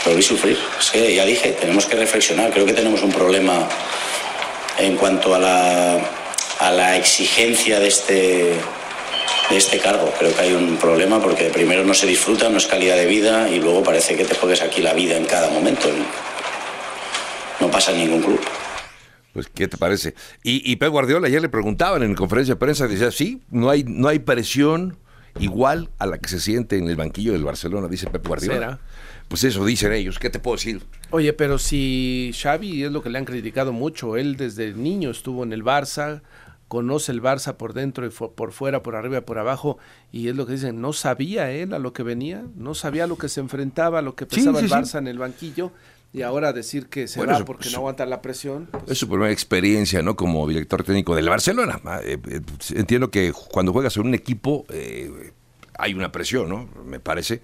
[0.06, 0.58] Lo vi sufrir.
[0.80, 2.52] Es que ya dije, tenemos que reflexionar.
[2.52, 3.68] Creo que tenemos un problema
[4.78, 5.98] en cuanto a la,
[6.60, 8.54] a la exigencia de este,
[9.50, 10.14] de este cargo.
[10.20, 13.50] Creo que hay un problema porque primero no se disfruta, no es calidad de vida
[13.50, 15.88] y luego parece que te juegues aquí la vida en cada momento.
[15.90, 16.35] No
[17.72, 18.40] pasa en ningún club.
[19.34, 20.16] Pues, ¿qué te parece?
[20.44, 23.84] Y, y Pep Guardiola ayer le preguntaban en conferencia de prensa, decía, sí, no hay,
[23.84, 24.98] no hay presión
[25.40, 28.80] igual a la que se siente en el banquillo del Barcelona, dice Pep Guardiola.
[29.28, 30.84] Pues eso dicen ellos, ¿qué te puedo decir?
[31.10, 35.44] Oye, pero si Xavi es lo que le han criticado mucho, él desde niño estuvo
[35.44, 36.22] en el Barça,
[36.68, 39.80] conoce el Barça por dentro y por fuera, por arriba, y por abajo,
[40.12, 43.08] y es lo que dicen, no sabía él a lo que venía, no sabía a
[43.08, 45.72] lo que se enfrentaba, a lo que pensaba el Barça en el banquillo,
[46.16, 48.70] y ahora decir que se va porque no aguanta la presión.
[48.72, 50.16] Pues es su primera experiencia, ¿no?
[50.16, 51.82] Como director técnico del Barcelona.
[51.84, 52.40] Ah, eh, eh,
[52.74, 55.34] entiendo que cuando juegas en un equipo eh,
[55.78, 56.70] hay una presión, ¿no?
[56.86, 57.42] Me parece.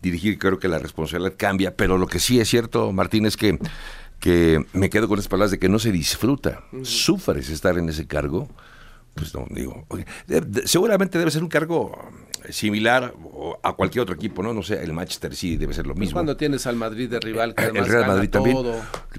[0.00, 3.58] Dirigir creo que la responsabilidad cambia, pero lo que sí es cierto, Martín, es que,
[4.20, 6.62] que me quedo con las palabras de que no se disfruta.
[6.84, 8.48] Sufres estar en ese cargo.
[9.14, 9.84] Pues no, digo,
[10.64, 11.92] seguramente debe ser un cargo
[12.50, 13.14] similar
[13.62, 14.52] a cualquier otro equipo, ¿no?
[14.52, 16.14] No sé, el Manchester sí debe ser lo mismo.
[16.14, 18.56] cuando tienes al Madrid de rival que el Real Madrid también.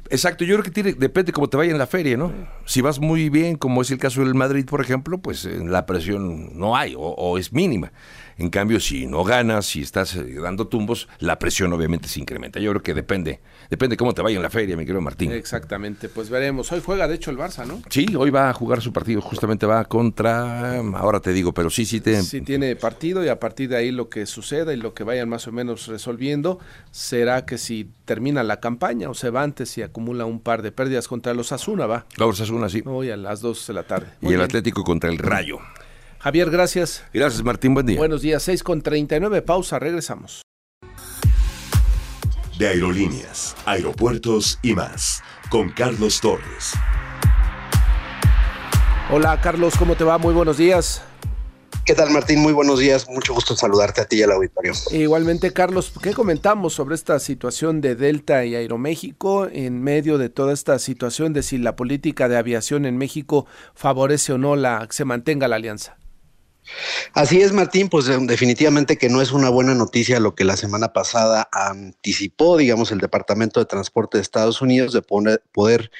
[0.09, 2.31] Exacto, yo creo que tiene, depende cómo te vaya en la feria, ¿no?
[2.65, 5.85] Si vas muy bien, como es el caso del Madrid, por ejemplo, pues eh, la
[5.85, 7.91] presión no hay o es mínima.
[8.37, 12.59] En cambio, si no ganas, si estás eh, dando tumbos, la presión obviamente se incrementa.
[12.59, 15.31] Yo creo que depende, depende cómo te vaya en la feria, mi querido Martín.
[15.31, 16.71] Exactamente, pues veremos.
[16.71, 17.81] Hoy juega de hecho el Barça, ¿no?
[17.89, 21.85] Sí, hoy va a jugar su partido, justamente va contra, ahora te digo, pero sí,
[21.85, 22.21] sí, te...
[22.23, 25.27] sí tiene partido y a partir de ahí lo que suceda y lo que vayan
[25.27, 26.59] más o menos resolviendo
[26.91, 30.71] será que si termina la campaña o se va antes y acumula un par de
[30.71, 32.05] pérdidas contra los Asuna, va.
[32.15, 32.81] Los Asuna, sí.
[32.85, 34.07] Hoy a las 2 de la tarde.
[34.21, 35.57] y el Atlético contra el Rayo.
[36.19, 37.03] Javier, gracias.
[37.13, 37.73] Gracias, Martín.
[37.73, 37.97] Buen día.
[37.97, 39.41] Buenos días, 6 con 39.
[39.41, 40.41] Pausa, regresamos.
[42.57, 45.21] De aerolíneas, aeropuertos y más.
[45.49, 46.73] Con Carlos Torres.
[49.11, 50.17] Hola, Carlos, ¿cómo te va?
[50.17, 51.03] Muy buenos días.
[51.85, 52.39] ¿Qué tal, Martín?
[52.39, 53.09] Muy buenos días.
[53.09, 54.71] Mucho gusto saludarte a ti y al auditorio.
[54.91, 60.53] Igualmente, Carlos, ¿qué comentamos sobre esta situación de Delta y Aeroméxico en medio de toda
[60.53, 64.93] esta situación de si la política de aviación en México favorece o no la que
[64.93, 65.97] se mantenga la alianza?
[67.13, 70.57] Así es, Martín, pues eh, definitivamente que no es una buena noticia lo que la
[70.57, 75.91] semana pasada anticipó, digamos, el Departamento de Transporte de Estados Unidos de poner, poder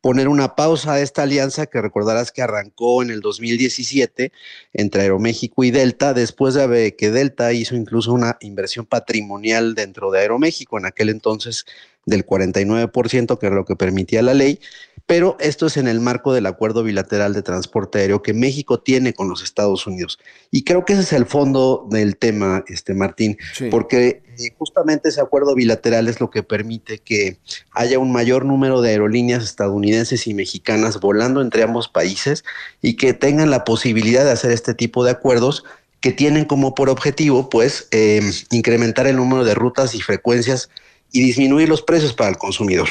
[0.00, 4.32] poner una pausa a esta alianza que recordarás que arrancó en el 2017
[4.72, 10.20] entre Aeroméxico y Delta, después de que Delta hizo incluso una inversión patrimonial dentro de
[10.20, 11.66] Aeroméxico, en aquel entonces
[12.06, 14.60] del 49%, que era lo que permitía la ley,
[15.06, 19.12] pero esto es en el marco del acuerdo bilateral de transporte aéreo que México tiene
[19.12, 20.18] con los Estados Unidos.
[20.50, 23.36] Y creo que ese es el fondo del tema, este Martín,
[23.70, 27.38] porque eh, justamente ese acuerdo bilateral es lo que permite que
[27.72, 32.44] haya un mayor número de aerolíneas estadounidenses y mexicanas volando entre ambos países
[32.80, 35.64] y que tengan la posibilidad de hacer este tipo de acuerdos
[36.00, 40.70] que tienen como por objetivo, pues, eh, incrementar el número de rutas y frecuencias
[41.12, 42.88] y disminuir los precios para el consumidor.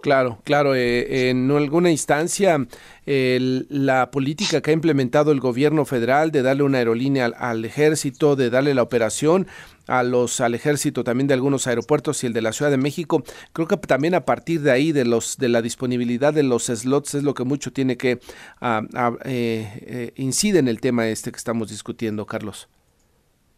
[0.00, 0.74] Claro, claro.
[0.74, 2.66] Eh, en alguna instancia,
[3.06, 8.50] la política que ha implementado el gobierno federal de darle una aerolínea al, ejército, de
[8.50, 9.46] darle la operación
[9.86, 13.24] a los al ejército también de algunos aeropuertos y el de la Ciudad de México,
[13.52, 17.14] creo que también a partir de ahí de los de la disponibilidad de los slots
[17.16, 18.20] es lo que mucho tiene que
[18.60, 22.68] uh, eh, incide en el tema este que estamos discutiendo, Carlos.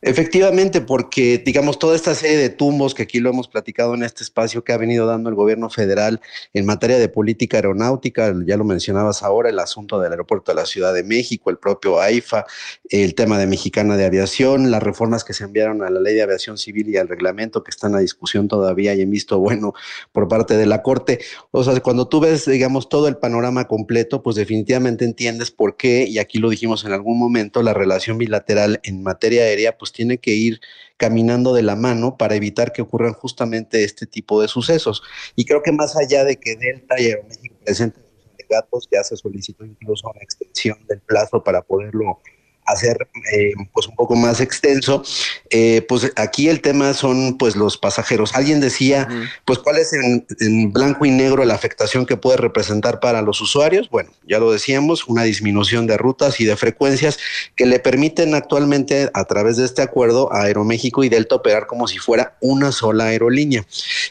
[0.05, 4.25] Efectivamente, porque digamos toda esta serie de tumbos que aquí lo hemos platicado en este
[4.25, 6.21] espacio que ha venido dando el gobierno federal
[6.53, 10.67] en materia de política aeronáutica, ya lo mencionabas ahora, el asunto del aeropuerto de la
[10.67, 12.47] Ciudad de México, el propio AIFA,
[12.91, 16.23] el tema de Mexicana de Aviación, las reformas que se enviaron a la Ley de
[16.23, 19.73] Aviación Civil y al reglamento que están a discusión todavía y en visto bueno
[20.11, 21.21] por parte de la Corte.
[21.53, 26.09] O sea, cuando tú ves, digamos, todo el panorama completo, pues definitivamente entiendes por qué,
[26.09, 30.19] y aquí lo dijimos en algún momento, la relación bilateral en materia aérea, pues tiene
[30.19, 30.61] que ir
[30.97, 35.03] caminando de la mano para evitar que ocurran justamente este tipo de sucesos.
[35.37, 39.17] Y creo que más allá de que Delta y Aeroméxico presenten sus alegatos, ya se
[39.17, 42.21] solicitó incluso una extensión del plazo para poderlo
[42.67, 45.03] hacer eh, pues un poco más extenso,
[45.51, 48.35] eh, pues aquí el tema son pues los pasajeros.
[48.35, 49.09] Alguien decía,
[49.45, 53.41] pues cuál es en, en, blanco y negro la afectación que puede representar para los
[53.41, 53.89] usuarios.
[53.91, 57.19] Bueno, ya lo decíamos, una disminución de rutas y de frecuencias
[57.57, 61.89] que le permiten actualmente a través de este acuerdo a Aeroméxico y Delta operar como
[61.89, 63.67] si fuera una sola aerolínea.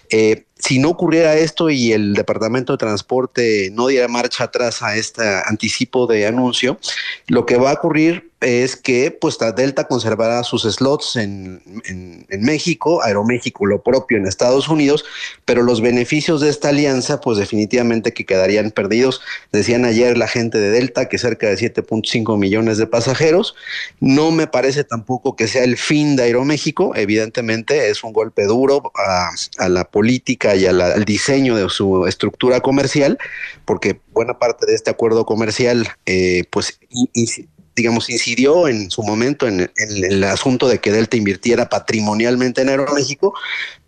[0.10, 4.96] Eh, si no ocurriera esto y el Departamento de Transporte no diera marcha atrás a
[4.96, 6.80] este anticipo de anuncio,
[7.28, 13.04] lo que va a ocurrir es que pues Delta conservará sus slots en, en, México,
[13.04, 15.06] Aeroméxico lo propio en Estados Unidos,
[15.46, 19.22] pero los beneficios de esta alianza pues definitivamente que quedarían perdidos.
[19.52, 23.56] Decían ayer la gente de Delta que cerca de 7.5 millones de pasajeros.
[24.00, 28.92] No me parece tampoco que sea el fin de Aeroméxico, evidentemente es un golpe duro
[28.96, 33.20] a, la política y al diseño de su estructura comercial,
[33.66, 36.80] porque buena parte de este acuerdo comercial eh, pues
[37.76, 43.34] digamos, incidió en su momento en, el asunto de que Delta invirtiera patrimonialmente en Aeroméxico,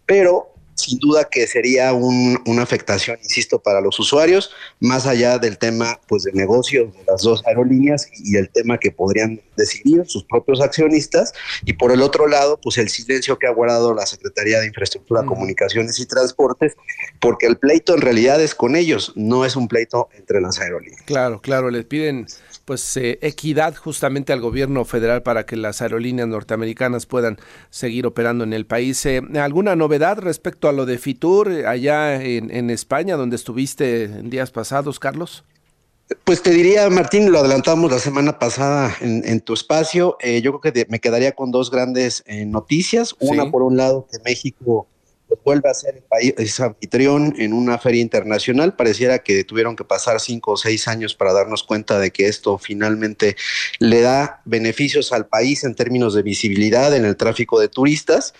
[0.05, 5.99] pero sin duda que sería una afectación, insisto, para los usuarios, más allá del tema
[6.07, 10.61] pues de negocios de las dos aerolíneas y el tema que podrían decidir sus propios
[10.61, 11.33] accionistas,
[11.65, 15.23] y por el otro lado, pues el silencio que ha guardado la Secretaría de Infraestructura,
[15.23, 16.73] Comunicaciones y Transportes,
[17.19, 21.03] porque el pleito en realidad es con ellos, no es un pleito entre las aerolíneas.
[21.03, 22.25] Claro, claro, les piden
[22.65, 27.37] pues eh, equidad justamente al gobierno federal para que las aerolíneas norteamericanas puedan
[27.69, 29.05] seguir operando en el país.
[29.05, 34.29] Eh, ¿Alguna novedad respecto a lo de Fitur eh, allá en, España, donde estuviste en
[34.29, 35.43] días pasados, Carlos?
[36.23, 40.17] Pues te diría, Martín, lo adelantamos la semana pasada en, tu espacio.
[40.21, 43.15] yo creo que me quedaría con dos grandes noticias.
[43.19, 44.87] Una, por un lado, que México
[45.43, 48.75] vuelve a ser el país anfitrión en una feria internacional.
[48.75, 52.57] Pareciera que tuvieron que pasar cinco o seis años para darnos cuenta de que esto
[52.57, 53.35] finalmente
[53.79, 58.33] le da beneficios al país en términos de visibilidad en el tráfico de turistas.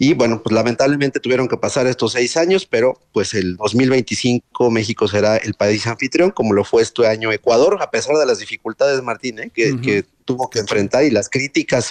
[0.00, 5.08] Y bueno, pues lamentablemente tuvieron que pasar estos seis años, pero pues el 2025 México
[5.08, 9.02] será el país anfitrión, como lo fue este año Ecuador, a pesar de las dificultades,
[9.02, 9.50] Martín, ¿eh?
[9.52, 11.90] que, que tuvo que enfrentar y las críticas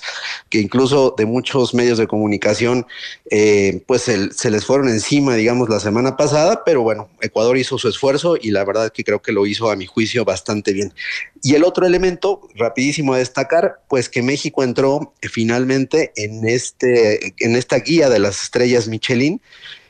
[0.52, 2.86] que incluso de muchos medios de comunicación
[3.32, 7.90] eh, pues se, les fueron encima, digamos, la semana pasada, pero bueno, Ecuador hizo su
[7.90, 10.94] esfuerzo y la verdad que creo que lo hizo a mi juicio bastante bien.
[11.42, 17.56] Y el otro elemento, rapidísimo a destacar, pues que México entró finalmente en, este, en
[17.56, 19.42] esta guía de las estrellas Michelin,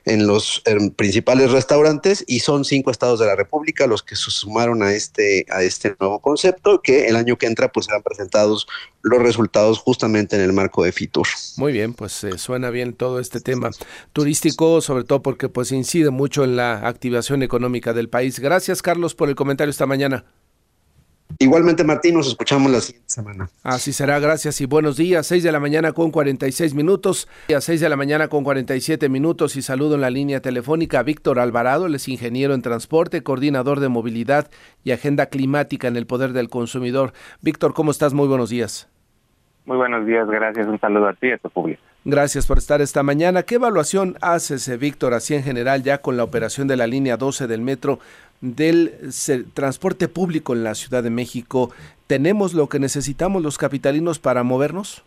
[0.07, 0.63] en los
[0.95, 5.45] principales restaurantes y son cinco estados de la República los que se sumaron a este,
[5.49, 8.67] a este nuevo concepto que el año que entra pues serán presentados
[9.01, 11.27] los resultados justamente en el marco de FITUR.
[11.57, 13.69] Muy bien, pues eh, suena bien todo este tema
[14.13, 18.39] turístico, sobre todo porque pues incide mucho en la activación económica del país.
[18.39, 20.25] Gracias Carlos por el comentario esta mañana.
[21.39, 23.49] Igualmente, Martín, nos escuchamos la siguiente semana.
[23.63, 25.27] Así será, gracias y buenos días.
[25.27, 27.27] 6 de la mañana con 46 minutos.
[27.55, 31.03] A 6 de la mañana con 47 minutos y saludo en la línea telefónica a
[31.03, 34.49] Víctor Alvarado, él es ingeniero en transporte, coordinador de movilidad
[34.83, 37.13] y agenda climática en el Poder del Consumidor.
[37.41, 38.13] Víctor, ¿cómo estás?
[38.13, 38.89] Muy buenos días.
[39.65, 40.65] Muy buenos días, gracias.
[40.65, 41.81] Un saludo a ti y a tu público.
[42.09, 43.43] Gracias por estar esta mañana.
[43.43, 47.17] ¿Qué evaluación haces, eh, Víctor, así en general ya con la operación de la línea
[47.17, 47.99] 12 del metro
[48.39, 48.93] del
[49.53, 51.71] transporte público en la Ciudad de México,
[52.07, 55.03] ¿tenemos lo que necesitamos los capitalinos para movernos?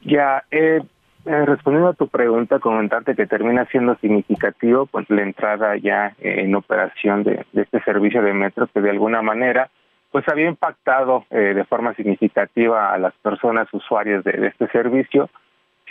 [0.00, 0.80] Ya, eh,
[1.26, 6.54] eh, respondiendo a tu pregunta, comentarte que termina siendo significativo pues la entrada ya en
[6.54, 9.68] operación de, este servicio de metro que de alguna manera
[10.10, 15.28] pues había impactado eh, de forma significativa a las personas usuarias de este servicio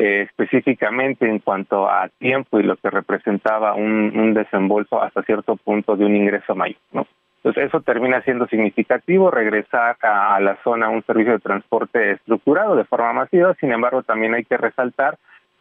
[0.02, 6.06] específicamente en cuanto a tiempo y lo que representaba un, desembolso hasta cierto punto de
[6.06, 7.08] un ingreso mayor, ¿no?
[7.38, 12.86] Entonces eso termina siendo significativo, regresar a, la zona un servicio de transporte estructurado de
[12.86, 15.18] forma masiva, sin embargo también hay que resaltar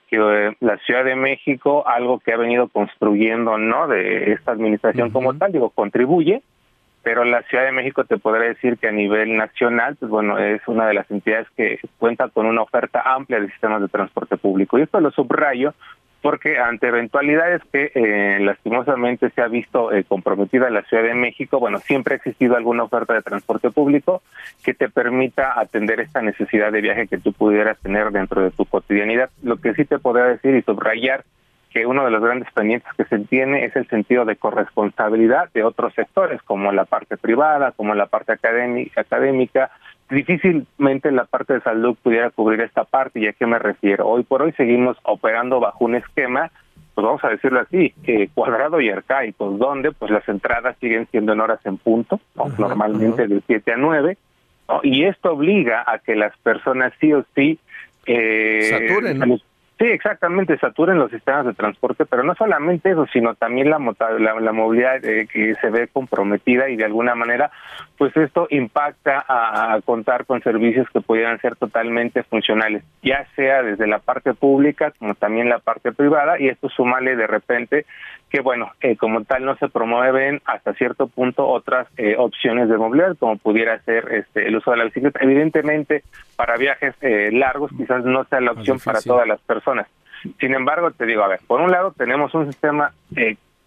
[0.08, 3.88] que eh, la Ciudad de México, algo que ha venido construyendo, ¿no?
[3.88, 6.42] De esta administración como tal, digo, contribuye,
[7.02, 10.60] pero la Ciudad de México te podría decir que a nivel nacional, pues bueno, es
[10.66, 14.78] una de las entidades que cuenta con una oferta amplia de sistemas de transporte público.
[14.78, 15.74] Y esto lo subrayo
[16.22, 21.58] porque ante eventualidades que eh, lastimosamente se ha visto eh, comprometida la Ciudad de México,
[21.58, 24.22] bueno, siempre ha existido alguna oferta de transporte público
[24.62, 28.66] que te permita atender esta necesidad de viaje que tú pudieras tener dentro de tu
[28.66, 29.30] cotidianidad.
[29.42, 31.24] Lo que sí te podría decir y subrayar
[31.70, 35.62] que uno de los grandes pendientes que se tiene es el sentido de corresponsabilidad de
[35.62, 39.70] otros sectores, como la parte privada, como la parte académica, académica.
[40.10, 44.08] Difícilmente la parte de salud pudiera cubrir esta parte, ¿y a qué me refiero?
[44.08, 46.50] Hoy por hoy seguimos operando bajo un esquema,
[46.94, 51.32] pues vamos a decirlo así, que cuadrado y arcaico, donde pues las entradas siguen siendo
[51.32, 52.18] en horas en punto,
[52.58, 54.18] normalmente de 7 a 9,
[54.82, 57.60] y esto obliga a que las personas sí o sí
[58.06, 59.40] eh, Saturen,
[59.80, 64.52] Sí, exactamente, saturen los sistemas de transporte, pero no solamente eso, sino también la, la,
[64.52, 67.50] movilidad eh, que se ve comprometida y de alguna manera,
[67.96, 73.86] pues esto impacta a, contar con servicios que pudieran ser totalmente funcionales, ya sea desde
[73.86, 77.86] la parte pública como también la parte privada, y esto sumale de repente
[78.30, 82.78] que bueno, eh, como tal no se promueven hasta cierto punto otras eh, opciones de
[82.78, 85.18] movilidad, como pudiera ser este, el uso de la bicicleta.
[85.20, 86.04] Evidentemente,
[86.36, 89.88] para viajes eh, largos quizás no sea la opción para todas las personas.
[90.38, 92.92] Sin embargo, te digo, a ver, por un lado tenemos un sistema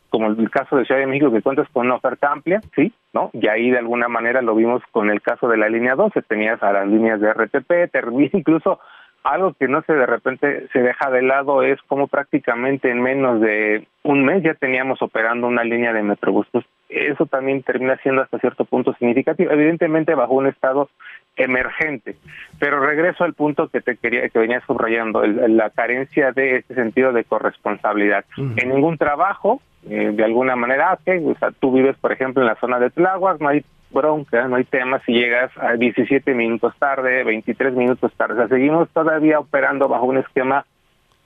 [0.09, 3.31] como el caso de Ciudad de México que cuentas con una oferta amplia, sí, ¿no?
[3.33, 6.61] Y ahí de alguna manera lo vimos con el caso de la línea 12, tenías
[6.61, 7.89] a las líneas de RTP,
[8.33, 8.79] incluso
[9.23, 13.39] algo que no se de repente se deja de lado es como prácticamente en menos
[13.39, 16.45] de un mes ya teníamos operando una línea de Metrobús.
[16.51, 20.89] Pues eso también termina siendo hasta cierto punto significativo, evidentemente bajo un estado
[21.35, 22.17] emergente.
[22.59, 27.13] Pero regreso al punto que te quería que venía subrayando, la carencia de ese sentido
[27.13, 28.25] de corresponsabilidad.
[28.37, 32.47] En ningún trabajo, eh, de alguna manera, okay, o sea, tú vives, por ejemplo, en
[32.47, 33.63] la zona de Tláhuac, no hay
[33.93, 38.33] bronca, no hay tema si llegas a 17 minutos tarde, 23 minutos tarde.
[38.33, 40.65] O sea, seguimos todavía operando bajo un esquema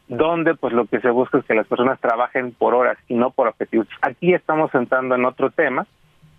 [0.07, 3.31] donde pues lo que se busca es que las personas trabajen por horas y no
[3.31, 3.87] por objetivos.
[4.01, 5.85] Aquí estamos entrando en otro tema,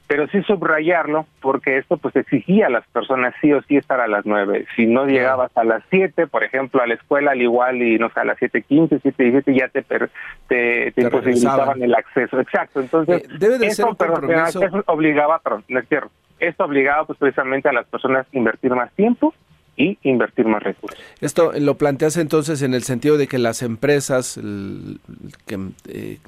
[0.09, 4.09] pero sí subrayarlo porque esto pues exigía a las personas sí o sí estar a
[4.09, 4.67] las 9.
[4.75, 8.09] Si no llegabas a las 7, por ejemplo, a la escuela al igual y no
[8.09, 12.41] sé, a las 7.15, 7.17 ya te, te, te, imposibilitaban el acceso.
[12.41, 14.61] Exacto, entonces eh, debe de ser un compromiso.
[14.87, 18.91] obligaba, perdón, no es cierto, esto obligaba pues precisamente a las personas a invertir más
[18.93, 19.35] tiempo
[19.79, 20.99] y invertir más recursos.
[21.21, 24.39] Esto lo planteas entonces en el sentido de que las empresas,
[25.47, 25.59] que,
[25.89, 26.19] eh,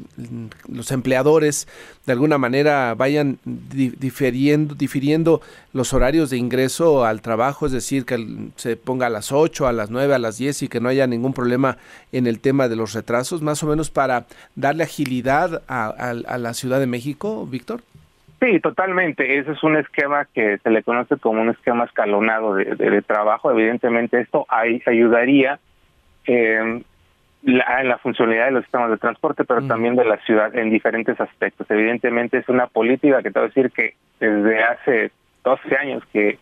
[0.68, 1.66] los empleadores,
[2.06, 5.42] de alguna manera vayan difiriendo, difiriendo
[5.72, 8.24] los horarios de ingreso al trabajo, es decir, que
[8.54, 11.08] se ponga a las 8, a las 9, a las 10 y que no haya
[11.08, 11.76] ningún problema
[12.12, 16.78] en el tema de los retrasos, más o menos para darle agilidad a la Ciudad
[16.78, 17.82] de México, Víctor.
[18.40, 19.38] Sí, totalmente.
[19.38, 23.50] Ese es un esquema que se le conoce como un esquema escalonado de, trabajo.
[23.50, 25.58] Evidentemente esto ayudaría
[26.26, 26.82] eh,
[27.42, 31.20] en la funcionalidad de los sistemas de transporte, pero también de la ciudad en diferentes
[31.20, 31.70] aspectos.
[31.70, 35.10] Evidentemente es una política que te voy a decir que desde hace
[35.44, 36.38] 12 años que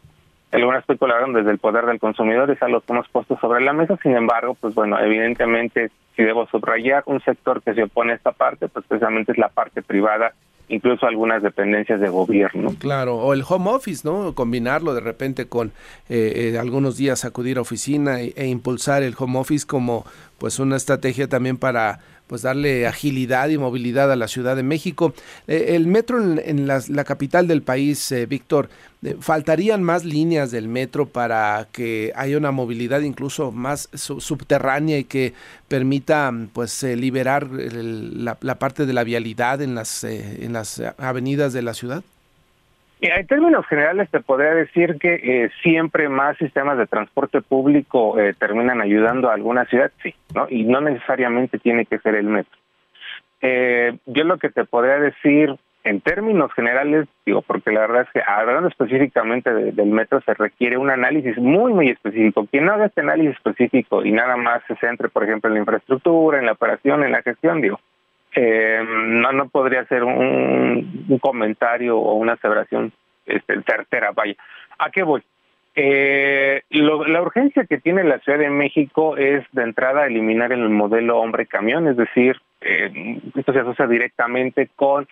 [0.53, 3.97] algunas especularon desde el poder del consumidor, es algo que hemos puesto sobre la mesa.
[4.03, 8.33] Sin embargo, pues bueno, evidentemente si debo subrayar un sector que se opone a esta
[8.33, 10.33] parte, pues precisamente es la parte privada
[10.69, 12.75] incluso algunas dependencias de gobierno.
[12.79, 14.35] Claro, o el home office, ¿no?
[14.35, 15.73] Combinarlo de repente con
[16.09, 20.05] eh, eh, algunos días acudir a oficina e, e, impulsar el home office como
[20.39, 25.15] pues una estrategia también para pues darle agilidad y movilidad a la Ciudad de México.
[25.47, 28.69] Eh, el metro en, la, capital del país, eh, Víctor,
[29.03, 35.05] eh, faltarían más líneas del metro para que haya una movilidad incluso más subterránea y
[35.05, 35.33] que
[35.69, 41.63] permita pues liberar la, la, parte de la vialidad en las en las avenidas de
[41.63, 42.03] la ciudad.
[43.01, 48.35] En términos generales te podría decir que eh, siempre más sistemas de transporte público eh,
[48.35, 50.47] terminan ayudando a alguna ciudad, sí, ¿no?
[50.51, 52.59] Y no necesariamente tiene que ser el metro.
[53.41, 58.11] Eh, yo lo que te podría decir en términos generales, digo, porque la verdad es
[58.11, 62.47] que hablando específicamente del metro se requiere un análisis muy, muy específico.
[62.51, 65.61] Quien no haga este análisis específico y nada más se centre, por ejemplo, en la
[65.61, 67.79] infraestructura, en la operación, en la gestión, digo,
[68.41, 72.93] eh, no no podría ser un, comentario o una aseveración
[73.27, 74.37] este, certera, vaya.
[74.79, 75.25] ¿A qué voy?
[75.75, 81.19] Eh, la urgencia que tiene la Ciudad de México es de entrada eliminar el modelo
[81.19, 85.09] hombre-camión, es decir, eh, esto se asocia directamente con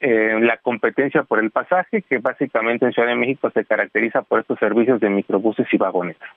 [0.00, 4.40] eh, la competencia por el pasaje, que básicamente en Ciudad de México se caracteriza por
[4.40, 6.28] estos servicios de microbuses y vagonetas.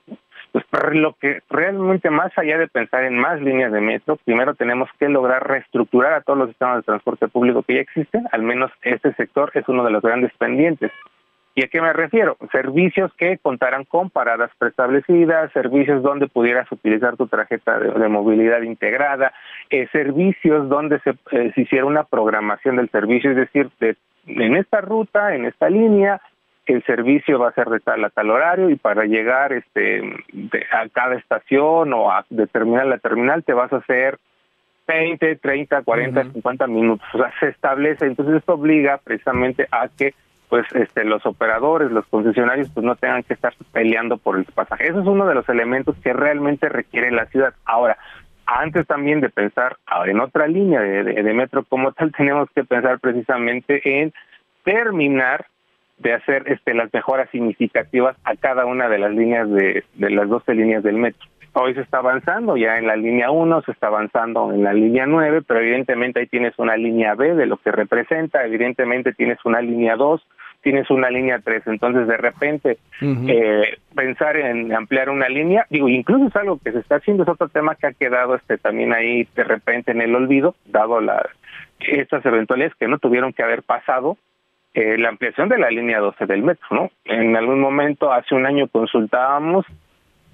[0.52, 4.88] Pues lo que realmente más allá de pensar en más líneas de metro, primero tenemos
[4.98, 8.70] que lograr reestructurar a todos los sistemas de transporte público que ya existen, al menos
[8.82, 10.90] este sector es uno de los grandes pendientes.
[11.54, 12.36] ¿Y a qué me refiero?
[12.52, 19.32] Servicios que contaran con paradas preestablecidas, servicios donde pudieras utilizar tu tarjeta de, movilidad integrada,
[19.68, 23.96] eh, servicios donde se, eh, se, hiciera una programación del servicio, es decir, de,
[24.26, 26.20] en esta ruta, en esta línea,
[26.72, 30.02] el servicio va a ser de tal a tal horario y para llegar este
[30.72, 34.18] a cada estación o a de terminal a terminal te vas a hacer
[34.86, 37.06] 20, 30, 40, 50 minutos.
[37.14, 40.14] O sea, se establece, entonces esto obliga precisamente a que
[40.48, 44.88] pues este los operadores, los concesionarios pues no tengan que estar peleando por el pasaje.
[44.88, 47.54] Eso es uno de los elementos que realmente requiere la ciudad.
[47.64, 47.98] Ahora,
[48.46, 52.98] antes también de pensar en otra línea de, de metro como tal, tenemos que pensar
[52.98, 54.12] precisamente en
[54.64, 55.46] terminar
[56.00, 60.28] de hacer este, las mejoras significativas a cada una de las líneas de, de las
[60.28, 61.28] 12 líneas del metro.
[61.52, 65.04] Hoy se está avanzando ya en la línea 1, se está avanzando en la línea
[65.06, 69.60] 9, pero evidentemente ahí tienes una línea B de lo que representa, evidentemente tienes una
[69.60, 70.24] línea 2,
[70.62, 76.28] tienes una línea 3, entonces de repente eh, pensar en ampliar una línea, digo, incluso
[76.28, 79.26] es algo que se está haciendo, es otro tema que ha quedado este también ahí
[79.34, 81.28] de repente en el olvido, dado la
[81.80, 84.18] estas eventualidades que no tuvieron que haber pasado
[84.74, 86.90] eh, la ampliación de la línea 12 del metro, ¿no?
[87.04, 89.66] En algún momento, hace un año consultábamos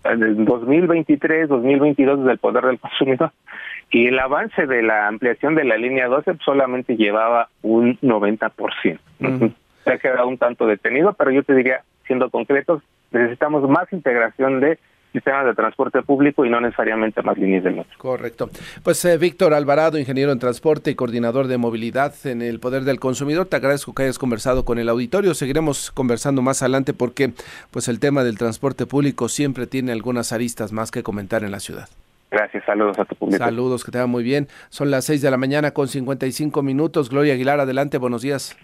[0.04, 3.32] en 2023, 2022 desde el poder del consumidor
[3.90, 8.98] y el avance de la ampliación de la línea 12 solamente llevaba un 90%.
[9.84, 12.82] Se ha quedado un tanto detenido, pero yo te diría, siendo concretos,
[13.12, 14.78] necesitamos más integración de
[15.12, 17.98] sistemas de transporte público y no necesariamente más líneas de metro.
[17.98, 18.50] Correcto.
[18.82, 23.00] Pues eh, Víctor Alvarado, ingeniero en transporte y coordinador de movilidad en el Poder del
[23.00, 25.34] Consumidor, te agradezco que hayas conversado con el auditorio.
[25.34, 27.32] Seguiremos conversando más adelante porque
[27.70, 31.60] pues el tema del transporte público siempre tiene algunas aristas más que comentar en la
[31.60, 31.88] ciudad.
[32.30, 33.42] Gracias, saludos a tu público.
[33.42, 34.48] Saludos, que te va muy bien.
[34.68, 37.08] Son las 6 de la mañana con 55 minutos.
[37.08, 38.56] Gloria Aguilar, adelante, buenos días.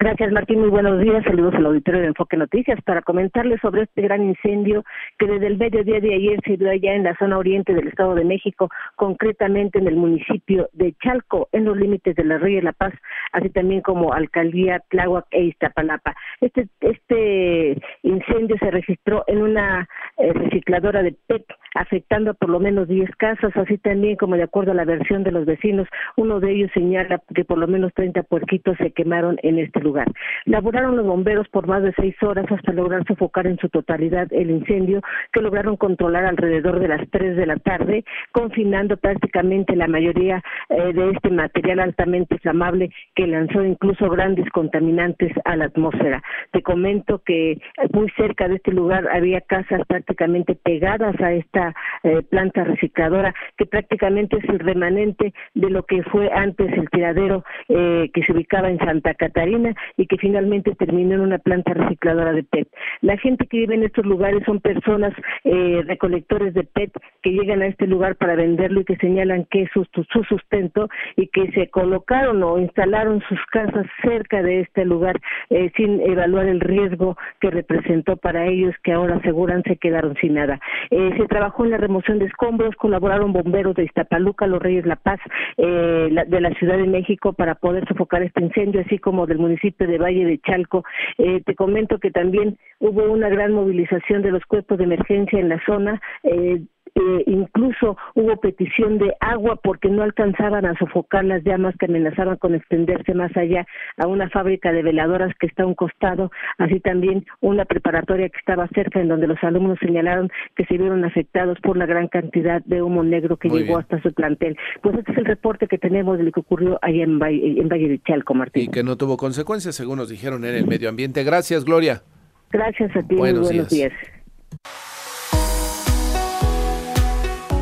[0.00, 0.60] Gracias, Martín.
[0.60, 1.24] Muy buenos días.
[1.24, 4.84] Saludos al auditorio de Enfoque Noticias para comentarles sobre este gran incendio
[5.18, 8.14] que desde el mediodía de ayer se dio allá en la zona oriente del Estado
[8.14, 12.62] de México, concretamente en el municipio de Chalco, en los límites de la Río de
[12.62, 12.94] la Paz,
[13.32, 16.14] así también como Alcaldía Tláhuac e Iztapalapa.
[16.40, 19.88] Este, este incendio se registró en una
[20.18, 21.44] eh, recicladora de PET,
[21.74, 25.24] afectando a por lo menos 10 casas, así también como de acuerdo a la versión
[25.24, 29.38] de los vecinos, uno de ellos señala que por lo menos 30 puerquitos se quemaron
[29.42, 30.08] en este lugar lugar.
[30.44, 34.50] Laboraron los bomberos por más de seis horas hasta lograr sofocar en su totalidad el
[34.50, 35.00] incendio,
[35.32, 40.92] que lograron controlar alrededor de las tres de la tarde, confinando prácticamente la mayoría eh,
[40.92, 46.22] de este material altamente inflamable que lanzó incluso grandes contaminantes a la atmósfera.
[46.52, 47.58] Te comento que
[47.92, 53.66] muy cerca de este lugar había casas prácticamente pegadas a esta eh, planta recicladora, que
[53.66, 58.68] prácticamente es el remanente de lo que fue antes el tiradero eh, que se ubicaba
[58.70, 62.68] en Santa Catarina y que finalmente terminó en una planta recicladora de PET.
[63.00, 65.12] La gente que vive en estos lugares son personas
[65.44, 69.62] eh, recolectores de PET que llegan a este lugar para venderlo y que señalan que
[69.62, 69.84] es su,
[70.28, 75.20] sustento y que se colocaron o instalaron sus casas cerca de este lugar
[75.50, 80.34] eh, sin evaluar el riesgo que representó para ellos que ahora aseguran se quedaron sin
[80.34, 80.60] nada.
[80.90, 84.96] Eh, se trabajó en la remoción de escombros, colaboraron bomberos de Iztapaluca, Los Reyes La
[84.96, 85.20] Paz,
[85.56, 89.98] de la Ciudad de México para poder sofocar este incendio, así como del municipio de
[89.98, 90.84] Valle de Chalco.
[91.18, 95.48] Eh, te comento que también hubo una gran movilización de los cuerpos de emergencia en
[95.48, 96.00] la zona.
[96.22, 96.62] Eh,
[96.98, 102.36] eh, incluso hubo petición de agua porque no alcanzaban a sofocar las llamas que amenazaban
[102.38, 103.66] con extenderse más allá
[103.98, 108.38] a una fábrica de veladoras que está a un costado, así también una preparatoria que
[108.38, 112.62] estaba cerca en donde los alumnos señalaron que se vieron afectados por la gran cantidad
[112.64, 114.56] de humo negro que llegó hasta su plantel.
[114.82, 117.68] Pues este es el reporte que tenemos de lo que ocurrió allá en Valle, en
[117.68, 118.64] Valle de Chalco, Martín.
[118.64, 121.22] Y que no tuvo consecuencias, según nos dijeron en el medio ambiente.
[121.22, 122.02] Gracias, Gloria.
[122.50, 123.14] Gracias a ti.
[123.14, 123.92] Buenos, buenos días.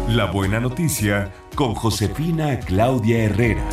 [0.09, 3.69] La buena noticia con Josefina Claudia Herrera.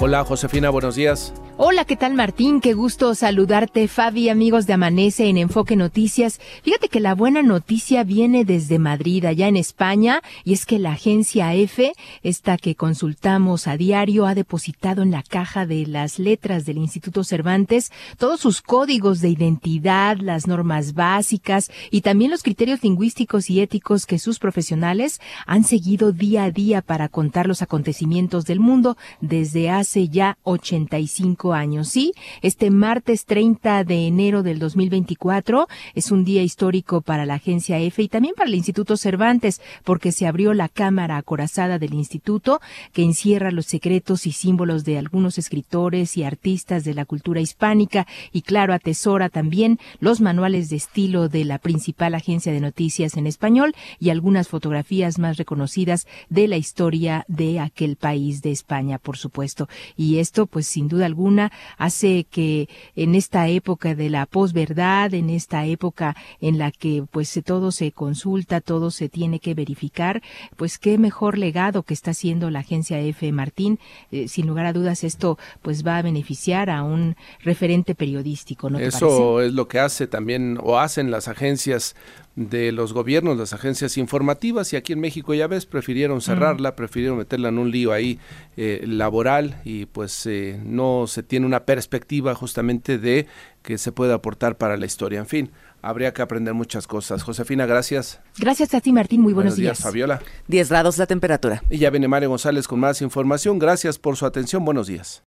[0.00, 1.34] Hola Josefina, buenos días.
[1.64, 2.60] Hola, ¿qué tal Martín?
[2.60, 6.40] Qué gusto saludarte, Fabi, amigos de Amanece en Enfoque Noticias.
[6.64, 10.90] Fíjate que la buena noticia viene desde Madrid, allá en España, y es que la
[10.90, 11.92] agencia F,
[12.24, 17.22] esta que consultamos a diario, ha depositado en la caja de las letras del Instituto
[17.22, 23.60] Cervantes todos sus códigos de identidad, las normas básicas y también los criterios lingüísticos y
[23.60, 28.96] éticos que sus profesionales han seguido día a día para contar los acontecimientos del mundo
[29.20, 31.51] desde hace ya 85 años.
[31.84, 37.78] Sí, este martes 30 de enero del 2024 es un día histórico para la agencia
[37.78, 42.62] EFE y también para el Instituto Cervantes, porque se abrió la cámara acorazada del instituto
[42.94, 48.06] que encierra los secretos y símbolos de algunos escritores y artistas de la cultura hispánica
[48.32, 53.26] y claro, atesora también los manuales de estilo de la principal agencia de noticias en
[53.26, 59.18] español y algunas fotografías más reconocidas de la historia de aquel país de España, por
[59.18, 59.68] supuesto.
[59.96, 61.41] Y esto, pues sin duda alguna,
[61.78, 67.40] hace que en esta época de la posverdad, en esta época en la que pues
[67.44, 70.22] todo se consulta, todo se tiene que verificar,
[70.56, 73.32] pues qué mejor legado que está haciendo la agencia F.
[73.32, 73.78] Martín.
[74.10, 78.78] Eh, sin lugar a dudas esto pues va a beneficiar a un referente periodístico, ¿no?
[78.78, 81.94] Eso es lo que hace también o hacen las agencias
[82.34, 87.18] de los gobiernos, las agencias informativas y aquí en México ya ves, prefirieron cerrarla, prefirieron
[87.18, 88.18] meterla en un lío ahí
[88.56, 93.26] eh, laboral y pues eh, no se tiene una perspectiva justamente de
[93.62, 95.18] que se puede aportar para la historia.
[95.18, 95.50] En fin,
[95.82, 97.22] habría que aprender muchas cosas.
[97.22, 98.20] Josefina, gracias.
[98.38, 99.20] Gracias a ti, Martín.
[99.20, 99.78] Muy buenos, días.
[99.78, 99.84] días.
[99.84, 100.20] Fabiola.
[100.48, 101.62] 10 grados la temperatura.
[101.70, 103.58] Y ya viene Mario González con más información.
[103.58, 104.64] Gracias por su atención.
[104.64, 105.22] Buenos días.